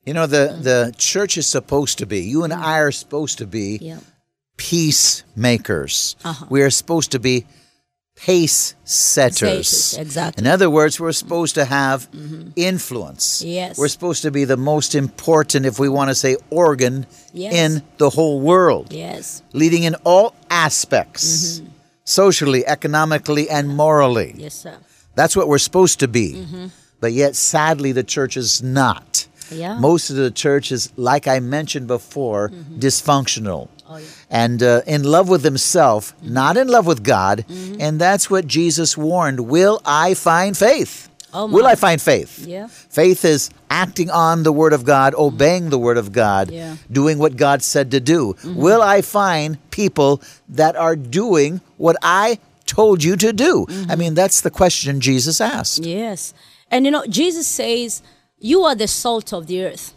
You 0.04 0.14
know, 0.14 0.26
the, 0.26 0.58
the 0.60 0.92
church 0.98 1.36
is 1.38 1.46
supposed 1.46 1.98
to 1.98 2.06
be, 2.06 2.20
you 2.20 2.42
and 2.44 2.52
I 2.52 2.78
are 2.78 2.90
supposed 2.92 3.38
to 3.38 3.46
be 3.46 3.78
yeah 3.80 3.98
peacemakers. 4.56 6.16
Uh-huh. 6.24 6.46
We 6.48 6.62
are 6.62 6.70
supposed 6.70 7.12
to 7.12 7.18
be 7.18 7.46
pace 8.14 8.74
setters. 8.84 9.96
Exactly. 9.98 10.42
In 10.42 10.46
other 10.46 10.68
words, 10.70 11.00
we're 11.00 11.12
supposed 11.12 11.54
to 11.56 11.64
have 11.64 12.08
influence. 12.56 13.42
Yes. 13.42 13.78
We're 13.78 13.88
supposed 13.88 14.22
to 14.22 14.30
be 14.30 14.44
the 14.44 14.56
most 14.56 14.94
important, 14.94 15.66
if 15.66 15.78
we 15.80 15.88
want 15.88 16.10
to 16.10 16.14
say, 16.14 16.36
organ 16.50 17.06
Yes. 17.32 17.54
in 17.54 17.82
the 17.96 18.10
whole 18.10 18.40
world, 18.40 18.92
yes 18.92 19.42
leading 19.54 19.84
in 19.84 19.94
all 20.04 20.34
aspects, 20.50 21.58
Mm-hmm. 21.60 21.68
socially, 22.04 22.66
economically, 22.66 23.48
and 23.48 23.68
morally. 23.68 24.34
yes 24.36 24.54
sir 24.54 24.76
That's 25.14 25.34
what 25.34 25.48
we're 25.48 25.58
supposed 25.68 25.98
to 26.00 26.08
be. 26.08 26.34
Mm-hmm. 26.34 26.66
But 27.00 27.12
yet, 27.12 27.34
sadly, 27.36 27.90
the 27.92 28.04
church 28.04 28.36
is 28.36 28.62
not. 28.62 29.26
Yeah. 29.50 29.78
Most 29.78 30.10
of 30.10 30.16
the 30.16 30.30
church 30.30 30.70
is, 30.72 30.92
like 30.96 31.26
I 31.26 31.40
mentioned 31.40 31.86
before, 31.86 32.50
dysfunctional. 32.78 33.68
Oh, 33.88 33.96
yeah. 33.96 34.06
And 34.30 34.62
uh, 34.62 34.82
in 34.86 35.02
love 35.04 35.28
with 35.28 35.44
himself, 35.44 36.14
not 36.22 36.56
in 36.56 36.68
love 36.68 36.86
with 36.86 37.02
God. 37.02 37.44
Mm-hmm. 37.48 37.80
And 37.80 38.00
that's 38.00 38.30
what 38.30 38.46
Jesus 38.46 38.96
warned 38.96 39.40
Will 39.40 39.80
I 39.84 40.14
find 40.14 40.56
faith? 40.56 41.08
Oh, 41.34 41.46
Will. 41.46 41.66
I 41.66 41.76
find 41.76 42.00
faith? 42.00 42.44
Yeah. 42.46 42.66
Faith 42.66 43.24
is 43.24 43.48
acting 43.70 44.10
on 44.10 44.42
the 44.42 44.52
Word 44.52 44.74
of 44.74 44.84
God, 44.84 45.14
obeying 45.14 45.70
the 45.70 45.78
Word 45.78 45.96
of 45.96 46.12
God, 46.12 46.50
Yeah. 46.50 46.74
Mm-hmm. 46.74 46.92
doing 46.92 47.18
what 47.18 47.36
God 47.36 47.62
said 47.62 47.90
to 47.92 48.00
do. 48.00 48.36
Will 48.44 48.82
I 48.82 49.00
find 49.00 49.56
people 49.70 50.20
that 50.50 50.76
are 50.76 50.94
doing 50.94 51.62
what 51.78 51.96
I 52.02 52.38
told 52.66 53.02
you 53.02 53.16
to 53.16 53.32
do? 53.32 53.64
Mm-hmm. 53.66 53.90
I 53.90 53.96
mean, 53.96 54.14
that's 54.14 54.42
the 54.42 54.50
question 54.50 55.00
Jesus 55.00 55.40
asked. 55.40 55.84
Yes. 55.84 56.34
And 56.70 56.84
you 56.84 56.90
know, 56.90 57.04
Jesus 57.06 57.46
says, 57.46 58.02
You 58.44 58.64
are 58.64 58.74
the 58.74 58.88
salt 58.88 59.32
of 59.32 59.46
the 59.46 59.64
earth. 59.64 59.94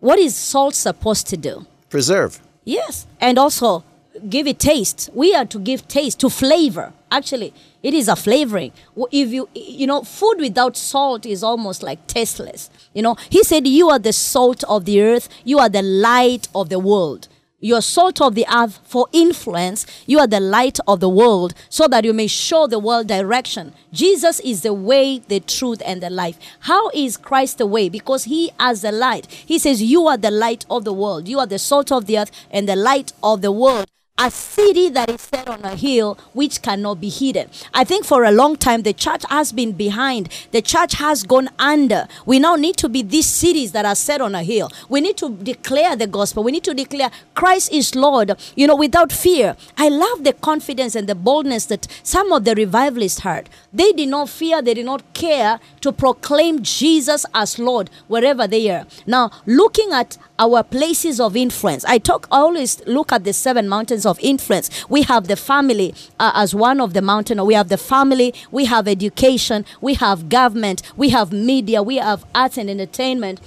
What 0.00 0.18
is 0.18 0.36
salt 0.36 0.74
supposed 0.74 1.26
to 1.28 1.36
do? 1.38 1.66
Preserve. 1.88 2.38
Yes. 2.62 3.06
And 3.18 3.38
also 3.38 3.84
give 4.28 4.46
it 4.46 4.58
taste. 4.58 5.08
We 5.14 5.34
are 5.34 5.46
to 5.46 5.58
give 5.58 5.88
taste, 5.88 6.20
to 6.20 6.28
flavor. 6.28 6.92
Actually, 7.10 7.54
it 7.82 7.94
is 7.94 8.06
a 8.06 8.16
flavoring. 8.16 8.72
If 9.10 9.30
you, 9.30 9.48
you 9.54 9.86
know, 9.86 10.02
food 10.02 10.36
without 10.40 10.76
salt 10.76 11.24
is 11.24 11.42
almost 11.42 11.82
like 11.82 12.06
tasteless. 12.06 12.68
You 12.92 13.00
know, 13.00 13.16
he 13.30 13.42
said, 13.42 13.66
You 13.66 13.88
are 13.88 13.98
the 13.98 14.12
salt 14.12 14.62
of 14.64 14.84
the 14.84 15.00
earth, 15.00 15.30
you 15.44 15.58
are 15.58 15.70
the 15.70 15.82
light 15.82 16.48
of 16.54 16.68
the 16.68 16.78
world. 16.78 17.28
You 17.62 17.74
are 17.74 17.82
salt 17.82 18.22
of 18.22 18.34
the 18.34 18.46
earth 18.50 18.80
for 18.84 19.06
influence. 19.12 19.84
You 20.06 20.18
are 20.18 20.26
the 20.26 20.40
light 20.40 20.80
of 20.88 21.00
the 21.00 21.10
world 21.10 21.52
so 21.68 21.86
that 21.88 22.04
you 22.04 22.14
may 22.14 22.26
show 22.26 22.66
the 22.66 22.78
world 22.78 23.06
direction. 23.06 23.74
Jesus 23.92 24.40
is 24.40 24.62
the 24.62 24.72
way, 24.72 25.18
the 25.18 25.40
truth, 25.40 25.82
and 25.84 26.02
the 26.02 26.08
life. 26.08 26.38
How 26.60 26.88
is 26.90 27.18
Christ 27.18 27.58
the 27.58 27.66
way? 27.66 27.90
Because 27.90 28.24
he 28.24 28.50
has 28.58 28.80
the 28.80 28.92
light. 28.92 29.26
He 29.30 29.58
says, 29.58 29.82
You 29.82 30.06
are 30.06 30.16
the 30.16 30.30
light 30.30 30.64
of 30.70 30.84
the 30.84 30.94
world. 30.94 31.28
You 31.28 31.38
are 31.38 31.46
the 31.46 31.58
salt 31.58 31.92
of 31.92 32.06
the 32.06 32.18
earth 32.18 32.30
and 32.50 32.66
the 32.66 32.76
light 32.76 33.12
of 33.22 33.42
the 33.42 33.52
world 33.52 33.86
a 34.20 34.30
city 34.30 34.90
that 34.90 35.08
is 35.08 35.22
set 35.22 35.48
on 35.48 35.64
a 35.64 35.74
hill 35.74 36.18
which 36.34 36.60
cannot 36.60 37.00
be 37.00 37.08
hidden. 37.08 37.48
I 37.72 37.84
think 37.84 38.04
for 38.04 38.24
a 38.24 38.30
long 38.30 38.56
time 38.56 38.82
the 38.82 38.92
church 38.92 39.22
has 39.30 39.50
been 39.50 39.72
behind. 39.72 40.28
The 40.50 40.60
church 40.60 40.92
has 40.94 41.22
gone 41.22 41.48
under. 41.58 42.06
We 42.26 42.38
now 42.38 42.56
need 42.56 42.76
to 42.78 42.90
be 42.90 43.00
these 43.00 43.26
cities 43.26 43.72
that 43.72 43.86
are 43.86 43.94
set 43.94 44.20
on 44.20 44.34
a 44.34 44.42
hill. 44.42 44.70
We 44.90 45.00
need 45.00 45.16
to 45.16 45.30
declare 45.30 45.96
the 45.96 46.06
gospel. 46.06 46.44
We 46.44 46.52
need 46.52 46.64
to 46.64 46.74
declare 46.74 47.10
Christ 47.34 47.72
is 47.72 47.94
Lord, 47.94 48.36
you 48.56 48.66
know, 48.66 48.76
without 48.76 49.10
fear. 49.10 49.56
I 49.78 49.88
love 49.88 50.22
the 50.24 50.34
confidence 50.34 50.94
and 50.94 51.08
the 51.08 51.14
boldness 51.14 51.64
that 51.66 51.86
some 52.02 52.30
of 52.30 52.44
the 52.44 52.54
revivalists 52.54 53.20
had. 53.20 53.48
They 53.72 53.92
did 53.92 54.10
not 54.10 54.28
fear, 54.28 54.60
they 54.60 54.74
did 54.74 54.84
not 54.86 55.14
care 55.14 55.60
to 55.80 55.92
proclaim 55.92 56.62
Jesus 56.62 57.24
as 57.34 57.58
Lord 57.58 57.88
wherever 58.06 58.46
they 58.46 58.68
are. 58.70 58.84
Now, 59.06 59.30
looking 59.46 59.92
at 59.92 60.18
our 60.40 60.62
places 60.62 61.20
of 61.20 61.36
influence. 61.36 61.84
I 61.84 61.98
talk 61.98 62.26
I 62.32 62.38
always 62.38 62.84
look 62.86 63.12
at 63.12 63.24
the 63.24 63.32
seven 63.34 63.68
mountains 63.68 64.06
of 64.06 64.09
influence. 64.20 64.70
We 64.88 65.02
have 65.02 65.28
the 65.28 65.36
family 65.36 65.94
uh, 66.18 66.32
as 66.34 66.54
one 66.54 66.80
of 66.80 66.94
the 66.94 67.02
mountain. 67.02 67.44
We 67.44 67.54
have 67.54 67.68
the 67.68 67.78
family, 67.78 68.34
we 68.50 68.64
have 68.64 68.88
education, 68.88 69.64
we 69.80 69.94
have 69.94 70.28
government, 70.28 70.82
we 70.96 71.10
have 71.10 71.32
media, 71.32 71.82
we 71.82 71.96
have 71.96 72.24
arts 72.34 72.58
and 72.58 72.68
entertainment, 72.68 73.40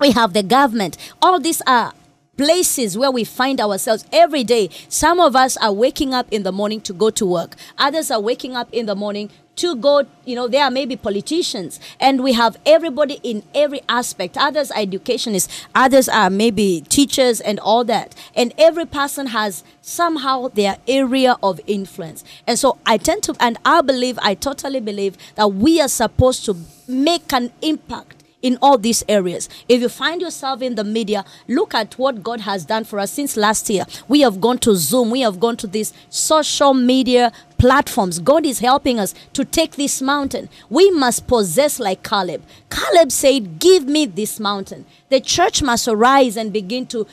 we 0.00 0.10
have 0.10 0.32
the 0.32 0.42
government. 0.42 0.96
All 1.22 1.40
these 1.40 1.62
are 1.66 1.92
places 2.36 2.96
where 2.96 3.10
we 3.10 3.24
find 3.24 3.60
ourselves 3.60 4.06
every 4.12 4.42
day. 4.42 4.70
Some 4.88 5.20
of 5.20 5.36
us 5.36 5.56
are 5.58 5.72
waking 5.72 6.14
up 6.14 6.26
in 6.30 6.42
the 6.42 6.52
morning 6.52 6.80
to 6.82 6.92
go 6.92 7.10
to 7.10 7.26
work. 7.26 7.56
Others 7.78 8.10
are 8.10 8.20
waking 8.20 8.56
up 8.56 8.68
in 8.72 8.86
the 8.86 8.94
morning 8.94 9.30
to 9.56 9.76
go, 9.76 10.04
you 10.24 10.34
know, 10.34 10.48
there 10.48 10.64
are 10.64 10.70
maybe 10.70 10.96
politicians 10.96 11.78
and 12.00 12.22
we 12.22 12.32
have 12.32 12.56
everybody 12.64 13.20
in 13.22 13.42
every 13.54 13.80
aspect. 13.88 14.36
Others 14.36 14.70
are 14.70 14.80
educationists, 14.80 15.66
others 15.74 16.08
are 16.08 16.30
maybe 16.30 16.84
teachers 16.88 17.40
and 17.40 17.60
all 17.60 17.84
that. 17.84 18.14
And 18.34 18.54
every 18.56 18.86
person 18.86 19.28
has 19.28 19.62
somehow 19.82 20.48
their 20.48 20.78
area 20.88 21.36
of 21.42 21.60
influence. 21.66 22.24
And 22.46 22.58
so 22.58 22.78
I 22.86 22.96
tend 22.96 23.24
to, 23.24 23.36
and 23.40 23.58
I 23.64 23.82
believe, 23.82 24.18
I 24.22 24.34
totally 24.34 24.80
believe 24.80 25.16
that 25.34 25.48
we 25.48 25.80
are 25.80 25.88
supposed 25.88 26.44
to 26.46 26.56
make 26.88 27.32
an 27.32 27.52
impact 27.60 28.22
in 28.42 28.58
all 28.60 28.76
these 28.76 29.02
areas. 29.08 29.48
If 29.68 29.80
you 29.80 29.88
find 29.88 30.20
yourself 30.20 30.60
in 30.60 30.74
the 30.74 30.84
media, 30.84 31.24
look 31.48 31.74
at 31.74 31.94
what 31.94 32.22
God 32.22 32.40
has 32.40 32.66
done 32.66 32.84
for 32.84 32.98
us 32.98 33.12
since 33.12 33.36
last 33.36 33.70
year. 33.70 33.86
We 34.08 34.20
have 34.20 34.40
gone 34.40 34.58
to 34.58 34.74
Zoom, 34.74 35.10
we 35.10 35.20
have 35.20 35.40
gone 35.40 35.56
to 35.58 35.66
this 35.66 35.92
social 36.10 36.74
media 36.74 37.32
platforms. 37.62 38.18
God 38.18 38.44
is 38.44 38.58
helping 38.58 38.98
us 38.98 39.14
to 39.34 39.44
take 39.44 39.76
this 39.76 40.02
mountain. 40.02 40.48
We 40.68 40.90
must 40.90 41.28
possess 41.28 41.78
like 41.78 42.02
Caleb. 42.02 42.42
Caleb 42.68 43.12
said, 43.12 43.60
Give 43.60 43.84
me 43.86 44.04
this 44.04 44.40
mountain. 44.40 44.84
The 45.10 45.20
church 45.20 45.62
must 45.62 45.86
arise 45.86 46.36
and 46.36 46.52
begin 46.52 46.86
to 46.86 47.06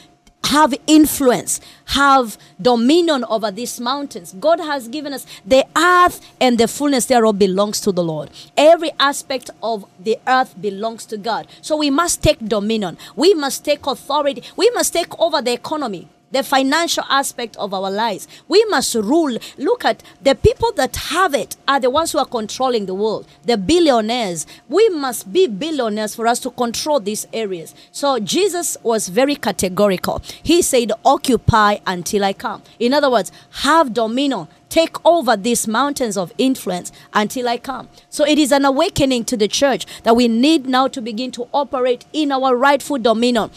have 0.46 0.74
influence, 0.88 1.62
have 1.90 2.36
dominion 2.60 3.26
over 3.26 3.52
these 3.52 3.80
mountains. 3.80 4.34
God 4.40 4.60
has 4.60 4.88
given 4.88 5.14
us 5.14 5.28
the 5.46 5.68
earth 5.78 6.20
and 6.42 6.58
the 6.58 6.68
fullness 6.68 7.06
thereof 7.06 7.38
belongs 7.38 7.80
to 7.82 7.92
the 7.92 8.04
Lord. 8.04 8.32
Every 8.58 8.90
aspect 9.00 9.52
of 9.62 9.86
the 10.00 10.18
earth 10.26 10.60
belongs 10.60 11.06
to 11.08 11.18
God. 11.18 11.46
So 11.62 11.78
we 11.78 11.92
must 11.92 12.24
take 12.24 12.40
dominion. 12.44 12.98
We 13.16 13.36
must 13.36 13.64
take 13.64 13.86
authority. 13.86 14.42
We 14.56 14.72
must 14.72 14.94
take 14.94 15.14
over 15.20 15.44
the 15.44 15.54
economy. 15.54 16.08
The 16.32 16.44
financial 16.44 17.04
aspect 17.10 17.56
of 17.58 17.74
our 17.74 17.90
lives. 17.90 18.28
We 18.48 18.64
must 18.66 18.94
rule. 18.96 19.38
Look 19.58 19.84
at 19.84 20.04
the 20.22 20.36
people 20.36 20.72
that 20.74 20.96
have 20.96 21.34
it 21.34 21.56
are 21.68 21.80
the 21.80 21.90
ones 21.90 22.12
who 22.12 22.20
are 22.20 22.26
controlling 22.26 22.86
the 22.86 22.94
world. 22.94 23.28
The 23.46 23.58
billionaires. 23.58 24.46
We 24.68 24.90
must 24.90 25.34
be 25.34 25.48
billionaires 25.48 26.16
for 26.16 26.28
us 26.28 26.40
to 26.42 26.52
control 26.52 27.00
these 27.00 27.28
areas. 27.34 27.74
So 27.92 28.20
Jesus 28.20 28.78
was 28.84 29.10
very 29.10 29.36
categorical. 29.36 30.22
He 30.44 30.62
said, 30.62 30.92
Occupy 31.04 31.78
until 31.88 32.24
I 32.24 32.34
come. 32.34 32.62
In 32.80 32.94
other 32.94 33.10
words, 33.10 33.32
have 33.62 33.94
dominion. 33.94 34.48
Take 34.70 35.04
over 35.04 35.36
these 35.36 35.68
mountains 35.68 36.16
of 36.16 36.32
influence 36.38 36.92
until 37.12 37.50
I 37.50 37.58
come. 37.58 37.90
So 38.12 38.24
it 38.24 38.38
is 38.38 38.52
an 38.52 38.66
awakening 38.66 39.26
to 39.26 39.38
the 39.38 39.48
church 39.48 39.88
that 40.04 40.16
we 40.16 40.28
need 40.28 40.68
now 40.68 40.88
to 40.90 41.02
begin 41.02 41.32
to 41.32 41.48
operate 41.52 42.06
in 42.14 42.32
our 42.32 42.56
rightful 42.56 43.00
dominion 43.00 43.50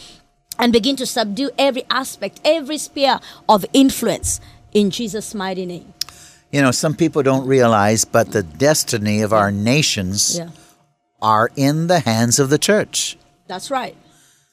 and 0.59 0.71
begin 0.73 0.95
to 0.97 1.05
subdue 1.05 1.49
every 1.57 1.83
aspect, 1.89 2.39
every 2.45 2.77
sphere 2.77 3.19
of 3.49 3.65
influence 3.73 4.39
in 4.73 4.89
Jesus' 4.89 5.33
mighty 5.33 5.65
name. 5.65 5.93
You 6.51 6.61
know, 6.61 6.71
some 6.71 6.93
people 6.95 7.23
don't 7.23 7.47
realize, 7.47 8.05
but 8.05 8.31
the 8.31 8.43
destiny 8.43 9.21
of 9.21 9.33
our 9.33 9.51
nations 9.51 10.37
Yeah, 10.37 10.49
are 11.21 11.49
in 11.55 11.87
the 11.87 11.99
hands 12.01 12.39
of 12.39 12.49
the 12.49 12.57
church. 12.59 13.17
that's 13.47 13.69
right. 13.71 13.95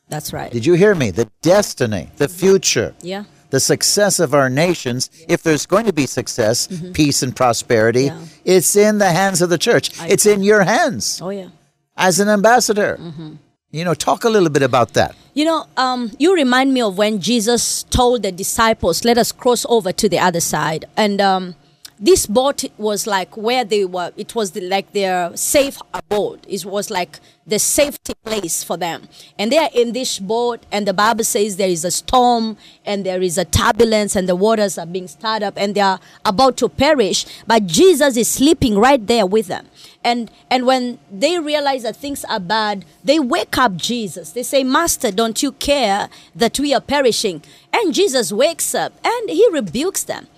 That's 0.08 0.32
right. 0.32 0.50
Did 0.50 0.66
you 0.66 0.74
hear 0.74 0.94
me? 0.94 1.10
The 1.12 1.30
destiny, 1.40 2.08
the 2.16 2.26
future. 2.28 2.94
Yeah, 3.00 3.24
the 3.50 3.60
success 3.60 4.18
of 4.18 4.32
our 4.34 4.48
nations, 4.48 5.08
if 5.28 5.42
there's 5.42 5.66
going 5.66 5.86
to 5.86 5.92
be 5.92 6.06
success, 6.06 6.68
peace, 6.94 7.22
and 7.22 7.34
prosperity, 7.34 8.08
Mm-hmm. 8.08 8.24
Yeah. 8.44 8.56
it's 8.56 8.74
in 8.76 8.98
the 8.98 9.10
hands 9.10 9.40
of 9.42 9.50
the 9.50 9.58
church. 9.58 9.90
it's 10.08 10.26
in 10.26 10.42
your 10.42 10.62
hands 10.64 11.20
Oh 11.22 11.30
yeah. 11.30 11.48
as 11.96 12.18
an 12.18 12.28
ambassador. 12.28 12.96
Mm-hmm. 13.00 13.34
You 13.72 13.84
know, 13.84 13.94
talk 13.94 14.24
a 14.24 14.28
little 14.30 14.50
bit 14.50 14.62
about 14.62 14.94
that. 14.94 15.14
You 15.32 15.44
know, 15.44 15.66
um, 15.76 16.10
you 16.18 16.34
remind 16.34 16.74
me 16.74 16.80
of 16.80 16.98
when 16.98 17.20
Jesus 17.20 17.84
told 17.84 18.22
the 18.22 18.32
disciples, 18.32 19.04
"Let 19.04 19.16
us 19.16 19.30
cross 19.32 19.64
over 19.68 19.92
to 19.92 20.08
the 20.08 20.18
other 20.18 20.40
side." 20.40 20.86
And 20.96 21.20
um, 21.20 21.54
this 22.02 22.24
boat 22.24 22.64
was 22.78 23.06
like 23.06 23.36
where 23.36 23.62
they 23.62 23.84
were. 23.84 24.10
It 24.16 24.34
was 24.34 24.52
the, 24.52 24.62
like 24.62 24.92
their 24.92 25.36
safe 25.36 25.78
abode. 25.92 26.40
It 26.48 26.64
was 26.64 26.90
like 26.90 27.20
the 27.46 27.58
safety 27.58 28.14
place 28.24 28.64
for 28.64 28.78
them. 28.78 29.06
And 29.38 29.52
they 29.52 29.58
are 29.58 29.68
in 29.74 29.92
this 29.92 30.18
boat, 30.18 30.64
and 30.72 30.88
the 30.88 30.94
Bible 30.94 31.24
says 31.24 31.56
there 31.56 31.68
is 31.68 31.84
a 31.84 31.90
storm, 31.90 32.56
and 32.86 33.04
there 33.04 33.20
is 33.20 33.36
a 33.36 33.44
turbulence, 33.44 34.16
and 34.16 34.26
the 34.26 34.34
waters 34.34 34.78
are 34.78 34.86
being 34.86 35.08
stirred 35.08 35.42
up, 35.42 35.54
and 35.58 35.74
they 35.74 35.82
are 35.82 36.00
about 36.24 36.56
to 36.58 36.70
perish. 36.70 37.26
But 37.46 37.66
Jesus 37.66 38.16
is 38.16 38.28
sleeping 38.28 38.78
right 38.78 39.06
there 39.06 39.26
with 39.26 39.48
them. 39.48 39.66
And 40.02 40.30
and 40.50 40.64
when 40.64 40.98
they 41.12 41.38
realize 41.38 41.82
that 41.82 41.96
things 41.96 42.24
are 42.24 42.40
bad, 42.40 42.86
they 43.04 43.20
wake 43.20 43.58
up 43.58 43.76
Jesus. 43.76 44.32
They 44.32 44.42
say, 44.42 44.64
"Master, 44.64 45.10
don't 45.10 45.42
you 45.42 45.52
care 45.52 46.08
that 46.34 46.58
we 46.58 46.72
are 46.72 46.80
perishing?" 46.80 47.42
And 47.74 47.92
Jesus 47.92 48.32
wakes 48.32 48.74
up 48.74 48.94
and 49.04 49.28
he 49.28 49.46
rebukes 49.50 50.04
them. 50.04 50.28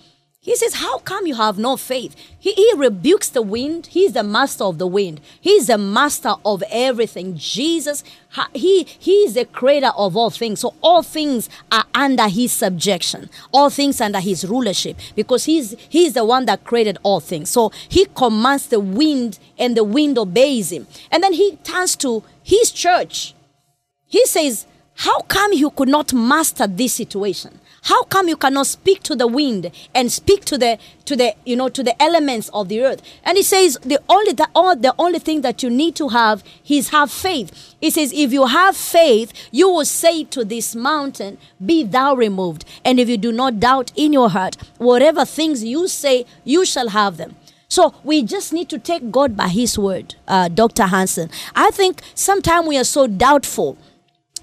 He 0.43 0.57
says, 0.57 0.73
How 0.73 0.97
come 0.97 1.25
you 1.25 1.35
have 1.35 1.57
no 1.57 1.77
faith? 1.77 2.17
He, 2.37 2.51
he 2.51 2.73
rebukes 2.75 3.29
the 3.29 3.41
wind. 3.41 3.85
He's 3.85 4.11
the 4.11 4.23
master 4.23 4.65
of 4.65 4.77
the 4.77 4.85
wind. 4.85 5.21
He's 5.39 5.67
the 5.67 5.77
master 5.77 6.33
of 6.43 6.61
everything. 6.69 7.37
Jesus, 7.37 8.03
he, 8.53 8.83
he 8.83 9.11
is 9.23 9.35
the 9.35 9.45
creator 9.45 9.91
of 9.95 10.17
all 10.17 10.29
things. 10.29 10.59
So 10.59 10.73
all 10.81 11.01
things 11.01 11.49
are 11.71 11.85
under 11.95 12.27
his 12.27 12.51
subjection, 12.51 13.29
all 13.53 13.69
things 13.69 14.01
under 14.01 14.19
his 14.19 14.43
rulership, 14.43 14.97
because 15.15 15.45
he's, 15.45 15.77
he's 15.87 16.13
the 16.13 16.25
one 16.25 16.43
that 16.47 16.65
created 16.65 16.97
all 17.03 17.21
things. 17.21 17.49
So 17.49 17.71
he 17.87 18.05
commands 18.13 18.67
the 18.67 18.81
wind, 18.81 19.39
and 19.57 19.77
the 19.77 19.85
wind 19.85 20.17
obeys 20.17 20.73
him. 20.73 20.87
And 21.09 21.23
then 21.23 21.31
he 21.31 21.55
turns 21.63 21.95
to 21.97 22.21
his 22.43 22.69
church. 22.69 23.33
He 24.07 24.25
says, 24.25 24.67
How 24.95 25.21
come 25.21 25.53
you 25.53 25.69
could 25.69 25.87
not 25.87 26.13
master 26.13 26.67
this 26.67 26.95
situation? 26.95 27.61
How 27.83 28.03
come 28.03 28.29
you 28.29 28.37
cannot 28.37 28.67
speak 28.67 29.03
to 29.03 29.15
the 29.15 29.27
wind 29.27 29.69
and 29.93 30.09
speak 30.11 30.45
to 30.45 30.57
the 30.57 30.77
to 31.03 31.17
the 31.17 31.35
you 31.45 31.57
know 31.57 31.67
to 31.67 31.83
the 31.83 32.01
elements 32.01 32.49
of 32.53 32.69
the 32.69 32.81
earth? 32.81 33.01
And 33.25 33.35
he 33.37 33.43
says 33.43 33.77
the 33.81 34.01
only 34.07 34.31
the, 34.31 34.47
all, 34.55 34.75
the 34.75 34.95
only 34.97 35.19
thing 35.19 35.41
that 35.41 35.61
you 35.61 35.69
need 35.69 35.95
to 35.97 36.09
have 36.09 36.43
is 36.67 36.89
have 36.89 37.11
faith. 37.11 37.75
He 37.81 37.89
says 37.89 38.13
if 38.13 38.31
you 38.31 38.45
have 38.45 38.77
faith, 38.77 39.33
you 39.51 39.69
will 39.69 39.83
say 39.85 40.23
to 40.25 40.45
this 40.45 40.75
mountain, 40.75 41.37
"Be 41.63 41.83
thou 41.83 42.15
removed." 42.15 42.63
And 42.85 43.01
if 43.01 43.09
you 43.09 43.17
do 43.17 43.33
not 43.33 43.59
doubt 43.59 43.91
in 43.97 44.13
your 44.13 44.29
heart, 44.29 44.55
whatever 44.77 45.25
things 45.25 45.61
you 45.63 45.89
say, 45.89 46.25
you 46.45 46.63
shall 46.65 46.89
have 46.89 47.17
them. 47.17 47.35
So 47.67 47.93
we 48.03 48.21
just 48.21 48.53
need 48.53 48.69
to 48.69 48.79
take 48.79 49.11
God 49.11 49.35
by 49.35 49.47
His 49.47 49.77
word, 49.77 50.15
uh, 50.27 50.47
Dr. 50.47 50.83
Hansen. 50.83 51.29
I 51.55 51.71
think 51.71 52.01
sometimes 52.13 52.67
we 52.67 52.77
are 52.77 52.83
so 52.83 53.07
doubtful. 53.07 53.77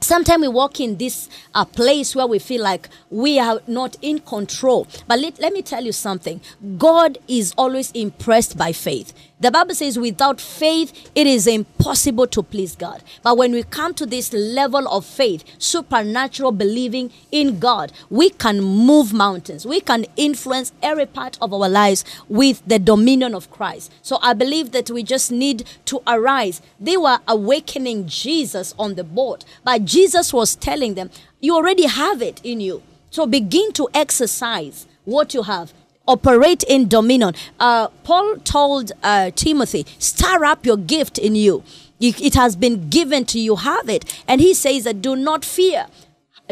Sometimes 0.02 0.40
we 0.42 0.48
walk 0.48 0.80
in 0.80 0.96
this 0.96 1.28
uh, 1.54 1.64
place 1.64 2.16
where 2.16 2.26
we 2.26 2.38
feel 2.38 2.62
like 2.62 2.88
we 3.10 3.38
are 3.38 3.60
not 3.66 3.96
in 4.00 4.18
control. 4.20 4.86
But 5.06 5.20
let, 5.20 5.38
let 5.38 5.52
me 5.52 5.62
tell 5.62 5.84
you 5.84 5.92
something 5.92 6.40
God 6.78 7.18
is 7.28 7.52
always 7.56 7.90
impressed 7.92 8.56
by 8.56 8.72
faith. 8.72 9.12
The 9.40 9.50
Bible 9.50 9.74
says, 9.74 9.98
without 9.98 10.38
faith, 10.38 11.10
it 11.14 11.26
is 11.26 11.46
impossible 11.46 12.26
to 12.26 12.42
please 12.42 12.76
God. 12.76 13.02
But 13.22 13.38
when 13.38 13.52
we 13.52 13.62
come 13.62 13.94
to 13.94 14.04
this 14.04 14.34
level 14.34 14.86
of 14.86 15.06
faith, 15.06 15.44
supernatural 15.56 16.52
believing 16.52 17.10
in 17.32 17.58
God, 17.58 17.90
we 18.10 18.28
can 18.28 18.60
move 18.60 19.14
mountains. 19.14 19.64
We 19.64 19.80
can 19.80 20.04
influence 20.18 20.72
every 20.82 21.06
part 21.06 21.38
of 21.40 21.54
our 21.54 21.70
lives 21.70 22.04
with 22.28 22.62
the 22.66 22.78
dominion 22.78 23.34
of 23.34 23.50
Christ. 23.50 23.90
So 24.02 24.18
I 24.20 24.34
believe 24.34 24.72
that 24.72 24.90
we 24.90 25.02
just 25.02 25.32
need 25.32 25.66
to 25.86 26.02
arise. 26.06 26.60
They 26.78 26.98
were 26.98 27.20
awakening 27.26 28.08
Jesus 28.08 28.74
on 28.78 28.96
the 28.96 29.04
boat, 29.04 29.46
but 29.64 29.86
Jesus 29.86 30.34
was 30.34 30.54
telling 30.54 30.94
them, 30.94 31.08
You 31.40 31.54
already 31.54 31.86
have 31.86 32.20
it 32.20 32.42
in 32.44 32.60
you. 32.60 32.82
So 33.08 33.26
begin 33.26 33.72
to 33.72 33.88
exercise 33.94 34.86
what 35.04 35.32
you 35.32 35.42
have 35.42 35.72
operate 36.06 36.62
in 36.64 36.88
dominion. 36.88 37.34
Uh, 37.58 37.88
Paul 38.04 38.36
told 38.38 38.92
uh, 39.02 39.30
Timothy, 39.34 39.86
stir 39.98 40.44
up 40.44 40.66
your 40.66 40.76
gift 40.76 41.18
in 41.18 41.34
you. 41.34 41.62
It 42.00 42.34
has 42.34 42.56
been 42.56 42.88
given 42.88 43.24
to 43.26 43.38
you, 43.38 43.56
have 43.56 43.88
it. 43.88 44.22
And 44.26 44.40
he 44.40 44.54
says 44.54 44.84
that 44.84 45.02
do 45.02 45.14
not 45.16 45.44
fear. 45.44 45.86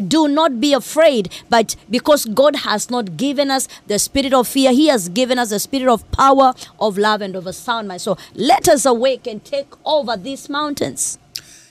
Do 0.07 0.29
not 0.29 0.61
be 0.61 0.73
afraid, 0.75 1.29
but 1.51 1.75
because 1.91 2.25
God 2.27 2.55
has 2.57 2.89
not 2.89 3.17
given 3.17 3.51
us 3.51 3.67
the 3.89 3.99
spirit 3.99 4.33
of 4.33 4.47
fear, 4.47 4.71
He 4.71 4.87
has 4.87 5.09
given 5.09 5.41
us 5.41 5.51
the 5.51 5.59
spirit 5.59 5.93
of 5.93 6.09
power, 6.13 6.55
of 6.79 6.97
love, 6.99 7.21
and 7.21 7.35
of 7.35 7.49
a 7.49 7.53
sound 7.53 7.89
mind. 7.89 8.01
So 8.03 8.17
let 8.35 8.69
us 8.69 8.87
awake 8.87 9.27
and 9.27 9.45
take 9.45 9.67
over 9.85 10.17
these 10.17 10.49
mountains. 10.49 11.19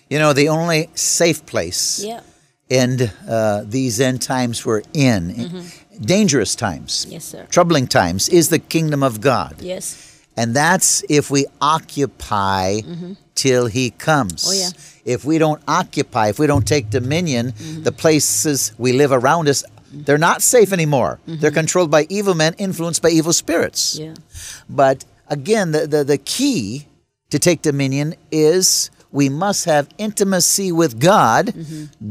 You 0.09 0.19
know, 0.19 0.33
the 0.33 0.49
only 0.49 0.89
safe 0.93 1.45
place 1.45 2.03
Yeah. 2.03 2.19
in 2.67 3.03
uh, 3.29 3.63
these 3.65 4.01
end 4.01 4.21
times 4.21 4.65
we're 4.65 4.83
in, 4.93 5.63
dangerous 6.01 6.55
times, 6.55 7.03
Mm-hmm. 7.05 7.11
Yes, 7.13 7.25
sir. 7.25 7.45
troubling 7.49 7.87
times, 7.87 8.29
is 8.29 8.49
the 8.49 8.59
kingdom 8.59 9.03
of 9.03 9.21
God. 9.21 9.55
Yes. 9.61 10.03
And 10.35 10.55
that's 10.55 11.03
if 11.09 11.31
we 11.31 11.45
occupy 11.61 12.81
till 13.35 13.65
he 13.67 13.89
comes. 13.91 14.43
Mm-hmm. 14.45 14.49
Oh, 14.49 14.53
yeah. 14.53 15.13
If 15.13 15.25
we 15.25 15.37
don't 15.37 15.61
occupy, 15.67 16.29
if 16.29 16.37
we 16.39 16.47
don't 16.47 16.67
take 16.67 16.89
dominion, 16.89 17.53
Mm-hmm. 17.53 17.83
the 17.83 17.91
places 17.91 18.73
we 18.77 18.91
live 18.93 19.11
around 19.11 19.47
us, 19.47 19.63
they're 19.91 20.17
not 20.17 20.41
safe 20.41 20.73
anymore. 20.73 21.19
They're 21.25 21.49
controlled 21.51 21.89
by 21.89 22.05
evil 22.09 22.33
men, 22.35 22.53
influenced 22.57 23.01
by 23.01 23.09
evil 23.09 23.33
spirits. 23.33 23.97
Mm-hmm. 23.97 24.03
Yeah. 24.03 24.13
But 24.69 25.05
again, 25.29 25.71
the, 25.71 25.87
the, 25.87 26.03
the 26.03 26.17
key 26.17 26.87
to 27.29 27.39
take 27.39 27.61
dominion 27.61 28.15
is 28.31 28.91
we 29.11 29.29
must 29.29 29.65
have 29.65 29.87
intimacy 29.97 30.71
with 30.71 30.99
God, 30.99 31.53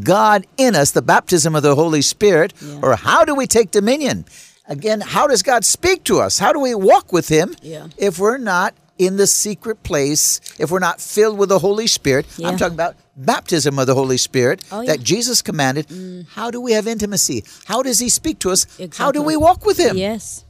God 0.03 0.47
in 0.57 0.75
us, 0.75 0.91
the 0.93 1.03
baptism 1.03 1.55
of 1.55 1.63
the 1.63 1.75
Holy 1.75 2.03
Spirit. 2.03 2.53
Yeah. 2.61 2.79
Or 2.83 2.97
how 2.97 3.25
do 3.25 3.35
we 3.35 3.47
take 3.47 3.71
dominion? 3.71 4.25
Again, 4.69 5.01
how 5.01 5.27
does 5.27 5.43
God 5.43 5.65
speak 5.65 6.05
to 6.05 6.21
us? 6.21 6.39
How 6.39 6.53
do 6.53 6.59
we 6.61 6.75
walk 6.75 7.13
with 7.13 7.29
Him 7.29 7.55
Yeah. 7.63 7.87
if 7.97 8.19
we're 8.19 8.39
not 8.39 8.75
in 8.99 9.17
the 9.19 9.27
secret 9.27 9.83
place, 9.83 10.41
if 10.59 10.71
we're 10.71 10.79
not 10.81 11.01
filled 11.01 11.39
with 11.39 11.51
the 11.51 11.59
Holy 11.61 11.87
Spirit? 11.87 12.27
Yeah. 12.37 12.49
I'm 12.49 12.57
talking 12.57 12.75
about 12.75 12.97
baptism 13.17 13.79
of 13.79 13.87
the 13.87 13.95
Holy 13.95 14.17
Spirit 14.17 14.63
Oh. 14.73 14.77
Mm. 14.81 14.87
that 14.87 15.01
Jesus 15.03 15.41
commanded. 15.43 15.87
How 16.35 16.51
do 16.51 16.61
we 16.61 16.73
have 16.73 16.87
intimacy? 16.89 17.45
How 17.67 17.83
does 17.83 17.99
He 18.01 18.09
speak 18.09 18.39
to 18.41 18.51
us? 18.51 18.67
How 18.97 19.13
do 19.13 19.23
we 19.23 19.37
walk 19.37 19.65
with 19.65 19.79
Him? 19.79 19.97
Yes. 19.97 20.45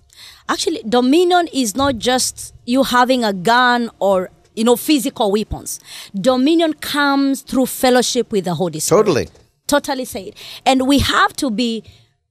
Actually, 0.49 0.81
dominion 0.89 1.49
is 1.53 1.75
not 1.77 1.99
just 1.99 2.55
you 2.65 2.85
having 2.85 3.25
a 3.25 3.33
gun 3.33 3.91
or 3.99 4.31
you 4.57 4.65
know 4.65 4.77
physical 4.77 5.31
weapons. 5.31 5.79
Dominion 6.15 6.73
comes 6.75 7.43
through 7.43 7.67
fellowship 7.67 8.33
with 8.33 8.45
the 8.47 8.55
Holy 8.55 8.81
Spirit. 8.81 9.05
Totally. 9.05 9.29
Totally 9.67 10.05
said. 10.05 10.35
And 10.65 10.87
we 10.87 10.99
have 10.99 11.35
to 11.37 11.51
be 11.51 11.85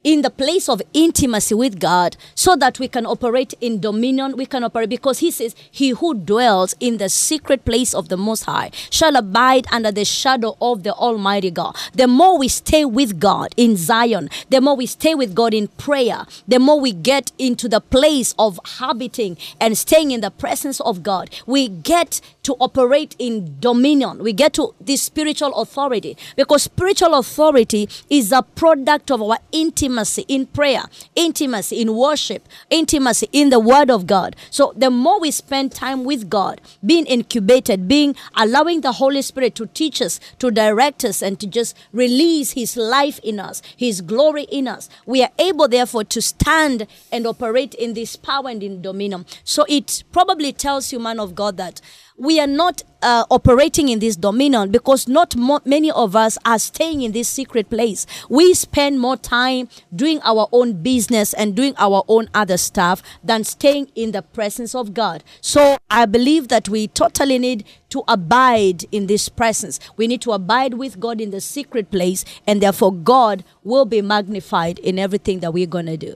in 0.05 0.21
the 0.21 0.29
place 0.29 0.69
of 0.69 0.81
intimacy 0.93 1.55
with 1.55 1.79
God 1.79 2.15
so 2.35 2.55
that 2.55 2.79
we 2.79 2.87
can 2.87 3.07
operate 3.07 3.55
in 3.59 3.81
dominion. 3.81 4.37
We 4.37 4.45
can 4.45 4.63
operate 4.63 4.89
because 4.89 5.17
He 5.19 5.31
says, 5.31 5.55
He 5.71 5.89
who 5.89 6.13
dwells 6.13 6.75
in 6.79 6.99
the 6.99 7.09
secret 7.09 7.65
place 7.65 7.93
of 7.93 8.07
the 8.07 8.15
Most 8.15 8.43
High 8.43 8.69
shall 8.91 9.15
abide 9.15 9.65
under 9.71 9.91
the 9.91 10.05
shadow 10.05 10.55
of 10.61 10.83
the 10.83 10.93
Almighty 10.93 11.49
God. 11.49 11.75
The 11.93 12.07
more 12.07 12.37
we 12.37 12.47
stay 12.47 12.85
with 12.85 13.19
God 13.19 13.55
in 13.57 13.75
Zion, 13.75 14.29
the 14.49 14.61
more 14.61 14.75
we 14.75 14.85
stay 14.85 15.15
with 15.15 15.33
God 15.33 15.55
in 15.55 15.69
prayer, 15.69 16.25
the 16.47 16.59
more 16.59 16.79
we 16.79 16.91
get 16.93 17.31
into 17.39 17.67
the 17.67 17.81
place 17.81 18.35
of 18.37 18.59
habiting 18.77 19.37
and 19.59 19.75
staying 19.75 20.11
in 20.11 20.21
the 20.21 20.29
presence 20.29 20.79
of 20.81 21.01
God, 21.01 21.31
we 21.47 21.67
get 21.67 22.21
to 22.43 22.53
operate 22.59 23.15
in 23.17 23.57
dominion. 23.59 24.21
We 24.21 24.33
get 24.33 24.53
to 24.53 24.75
this 24.79 25.01
spiritual 25.01 25.55
authority 25.55 26.15
because 26.35 26.61
spiritual 26.61 27.15
authority 27.15 27.89
is 28.07 28.31
a 28.31 28.43
product 28.43 29.09
of 29.09 29.23
our 29.23 29.39
intimacy 29.51 29.94
in 30.27 30.47
prayer, 30.47 30.84
intimacy 31.15 31.81
in 31.81 31.95
worship, 31.95 32.47
intimacy 32.69 33.29
in 33.31 33.49
the 33.49 33.60
Word 33.60 33.89
of 33.89 34.08
God. 34.08 34.36
So 34.49 34.73
the 34.75 34.89
more 34.89 35.19
we 35.19 35.31
spend 35.31 35.71
time 35.71 36.03
with 36.03 36.29
God, 36.29 36.62
being 36.86 37.05
incubated, 37.05 37.88
being 37.88 38.15
allowing 38.36 38.81
the 38.81 38.93
Holy 38.93 39.21
Spirit 39.21 39.55
to 39.55 39.67
teach 39.67 40.01
us, 40.01 40.19
to 40.39 40.51
direct 40.51 41.05
us, 41.05 41.21
and 41.21 41.39
to 41.39 41.47
just 41.47 41.77
release 41.91 42.51
His 42.51 42.75
life 42.75 43.19
in 43.19 43.39
us, 43.39 43.62
His 43.77 44.01
glory 44.01 44.43
in 44.43 44.67
us, 44.67 44.89
we 45.05 45.23
are 45.23 45.31
able, 45.39 45.67
therefore, 45.67 46.03
to 46.05 46.21
stand 46.21 46.88
and 47.12 47.25
operate 47.25 47.73
in 47.73 47.93
this 47.93 48.15
power 48.15 48.49
and 48.49 48.62
in 48.62 48.81
dominion. 48.81 49.25
So 49.43 49.65
it 49.69 50.03
probably 50.12 50.53
tells 50.53 50.91
you, 50.91 50.99
man 50.99 51.19
of 51.19 51.36
God, 51.36 51.58
that 51.58 51.81
we 52.17 52.39
are 52.39 52.47
not 52.47 52.82
uh, 53.01 53.25
operating 53.30 53.89
in 53.89 53.99
this 53.99 54.15
dominion 54.15 54.71
because 54.71 55.08
not 55.08 55.36
mo- 55.36 55.60
many 55.65 55.91
of 55.91 56.15
us 56.15 56.38
are 56.45 56.58
staying 56.58 57.01
in 57.01 57.12
this 57.12 57.28
secret 57.28 57.69
place. 57.69 58.06
We 58.30 58.54
spend 58.54 58.99
more 58.99 59.17
time 59.17 59.67
doing 59.93 60.21
our 60.23 60.47
own 60.51 60.82
business 60.82 61.34
and 61.34 61.56
doing 61.56 61.73
our 61.78 62.04
own 62.08 62.30
other 62.34 62.58
stuff 62.58 63.04
than 63.23 63.43
staying 63.43 63.91
in 63.95 64.12
the 64.12 64.21
presence 64.21 64.73
of 64.73 64.93
God. 64.93 65.23
So 65.41 65.78
I 65.89 66.06
believe 66.06 66.47
that 66.47 66.69
we 66.69 66.88
totally 66.88 67.38
need 67.38 67.65
to 67.89 68.04
abide 68.08 68.86
in 68.91 69.08
this 69.08 69.30
presence. 69.30 69.80
We 69.97 70.08
need 70.08 70.21
to 70.21 70.32
abide 70.32 70.75
with 70.75 70.99
God 70.99 71.19
in 71.21 71.32
the 71.32 71.41
secret 71.41 71.91
place, 71.91 72.25
and 72.47 72.62
therefore 72.62 72.93
God 72.93 73.43
will 73.63 73.86
be 73.86 74.01
magnified 74.01 74.80
in 74.80 74.97
everything 74.99 75.39
that 75.41 75.54
we're 75.54 75.67
going 75.67 75.86
to 75.88 75.97
do. 75.97 76.15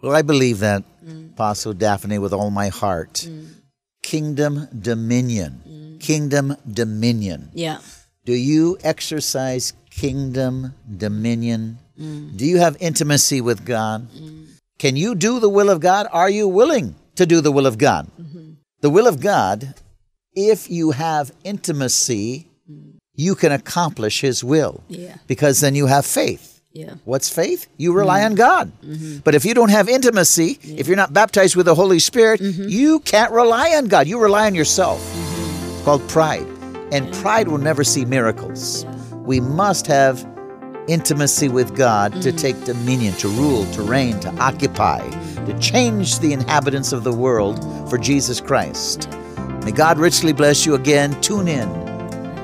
Well, 0.00 0.16
I 0.16 0.22
believe 0.22 0.60
that, 0.60 0.82
Apostle 1.34 1.74
Daphne, 1.74 2.18
with 2.18 2.32
all 2.32 2.50
my 2.50 2.68
heart. 2.68 3.28
Kingdom 4.02 4.68
dominion. 4.78 5.96
Kingdom 6.00 6.56
dominion. 6.70 7.50
Yeah. 7.54 7.78
Do 8.24 8.34
you 8.34 8.78
exercise 8.82 9.72
kingdom 9.90 10.74
dominion? 10.96 11.78
Mm. 11.98 12.36
Do 12.36 12.44
you 12.44 12.58
have 12.58 12.76
intimacy 12.80 13.40
with 13.40 13.64
God? 13.64 14.08
Can 14.78 14.96
you 14.96 15.14
do 15.14 15.38
the 15.38 15.48
will 15.48 15.70
of 15.70 15.80
God? 15.80 16.06
Are 16.12 16.30
you 16.30 16.48
willing 16.48 16.94
to 17.16 17.26
do 17.26 17.40
the 17.40 17.52
will 17.52 17.66
of 17.66 17.78
God? 17.78 18.08
Mm-hmm. 18.20 18.52
The 18.80 18.90
will 18.90 19.06
of 19.06 19.20
God, 19.20 19.74
if 20.34 20.68
you 20.70 20.90
have 20.90 21.30
intimacy, 21.44 22.48
mm. 22.70 22.98
you 23.14 23.34
can 23.34 23.52
accomplish 23.52 24.20
His 24.20 24.42
will 24.42 24.82
Yeah. 24.88 25.16
because 25.28 25.60
then 25.60 25.74
you 25.76 25.86
have 25.86 26.04
faith. 26.04 26.51
Yeah. 26.72 26.94
What's 27.04 27.28
faith? 27.28 27.68
You 27.76 27.92
rely 27.92 28.20
mm-hmm. 28.20 28.32
on 28.32 28.34
God. 28.34 28.72
Mm-hmm. 28.82 29.18
But 29.18 29.34
if 29.34 29.44
you 29.44 29.52
don't 29.54 29.70
have 29.70 29.88
intimacy, 29.88 30.58
if 30.62 30.86
you're 30.86 30.96
not 30.96 31.12
baptized 31.12 31.54
with 31.54 31.66
the 31.66 31.74
Holy 31.74 31.98
Spirit, 31.98 32.40
mm-hmm. 32.40 32.68
you 32.68 33.00
can't 33.00 33.32
rely 33.32 33.70
on 33.76 33.88
God. 33.88 34.06
You 34.06 34.18
rely 34.18 34.46
on 34.46 34.54
yourself. 34.54 35.00
It's 35.70 35.82
called 35.82 36.06
pride. 36.08 36.46
And 36.90 37.12
pride 37.14 37.48
will 37.48 37.58
never 37.58 37.84
see 37.84 38.04
miracles. 38.04 38.86
We 39.12 39.40
must 39.40 39.86
have 39.86 40.26
intimacy 40.88 41.48
with 41.48 41.76
God 41.76 42.20
to 42.22 42.32
take 42.32 42.64
dominion, 42.64 43.14
to 43.14 43.28
rule, 43.28 43.66
to 43.72 43.82
reign, 43.82 44.18
to 44.20 44.34
occupy, 44.36 45.08
to 45.44 45.58
change 45.58 46.18
the 46.18 46.32
inhabitants 46.32 46.92
of 46.92 47.04
the 47.04 47.12
world 47.12 47.62
for 47.88 47.98
Jesus 47.98 48.40
Christ. 48.40 49.10
May 49.64 49.72
God 49.72 49.98
richly 49.98 50.32
bless 50.32 50.66
you 50.66 50.74
again. 50.74 51.20
Tune 51.20 51.48
in 51.48 51.68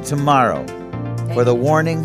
tomorrow 0.05 0.65
for 1.35 1.45
the 1.45 1.55
Warning 1.55 2.05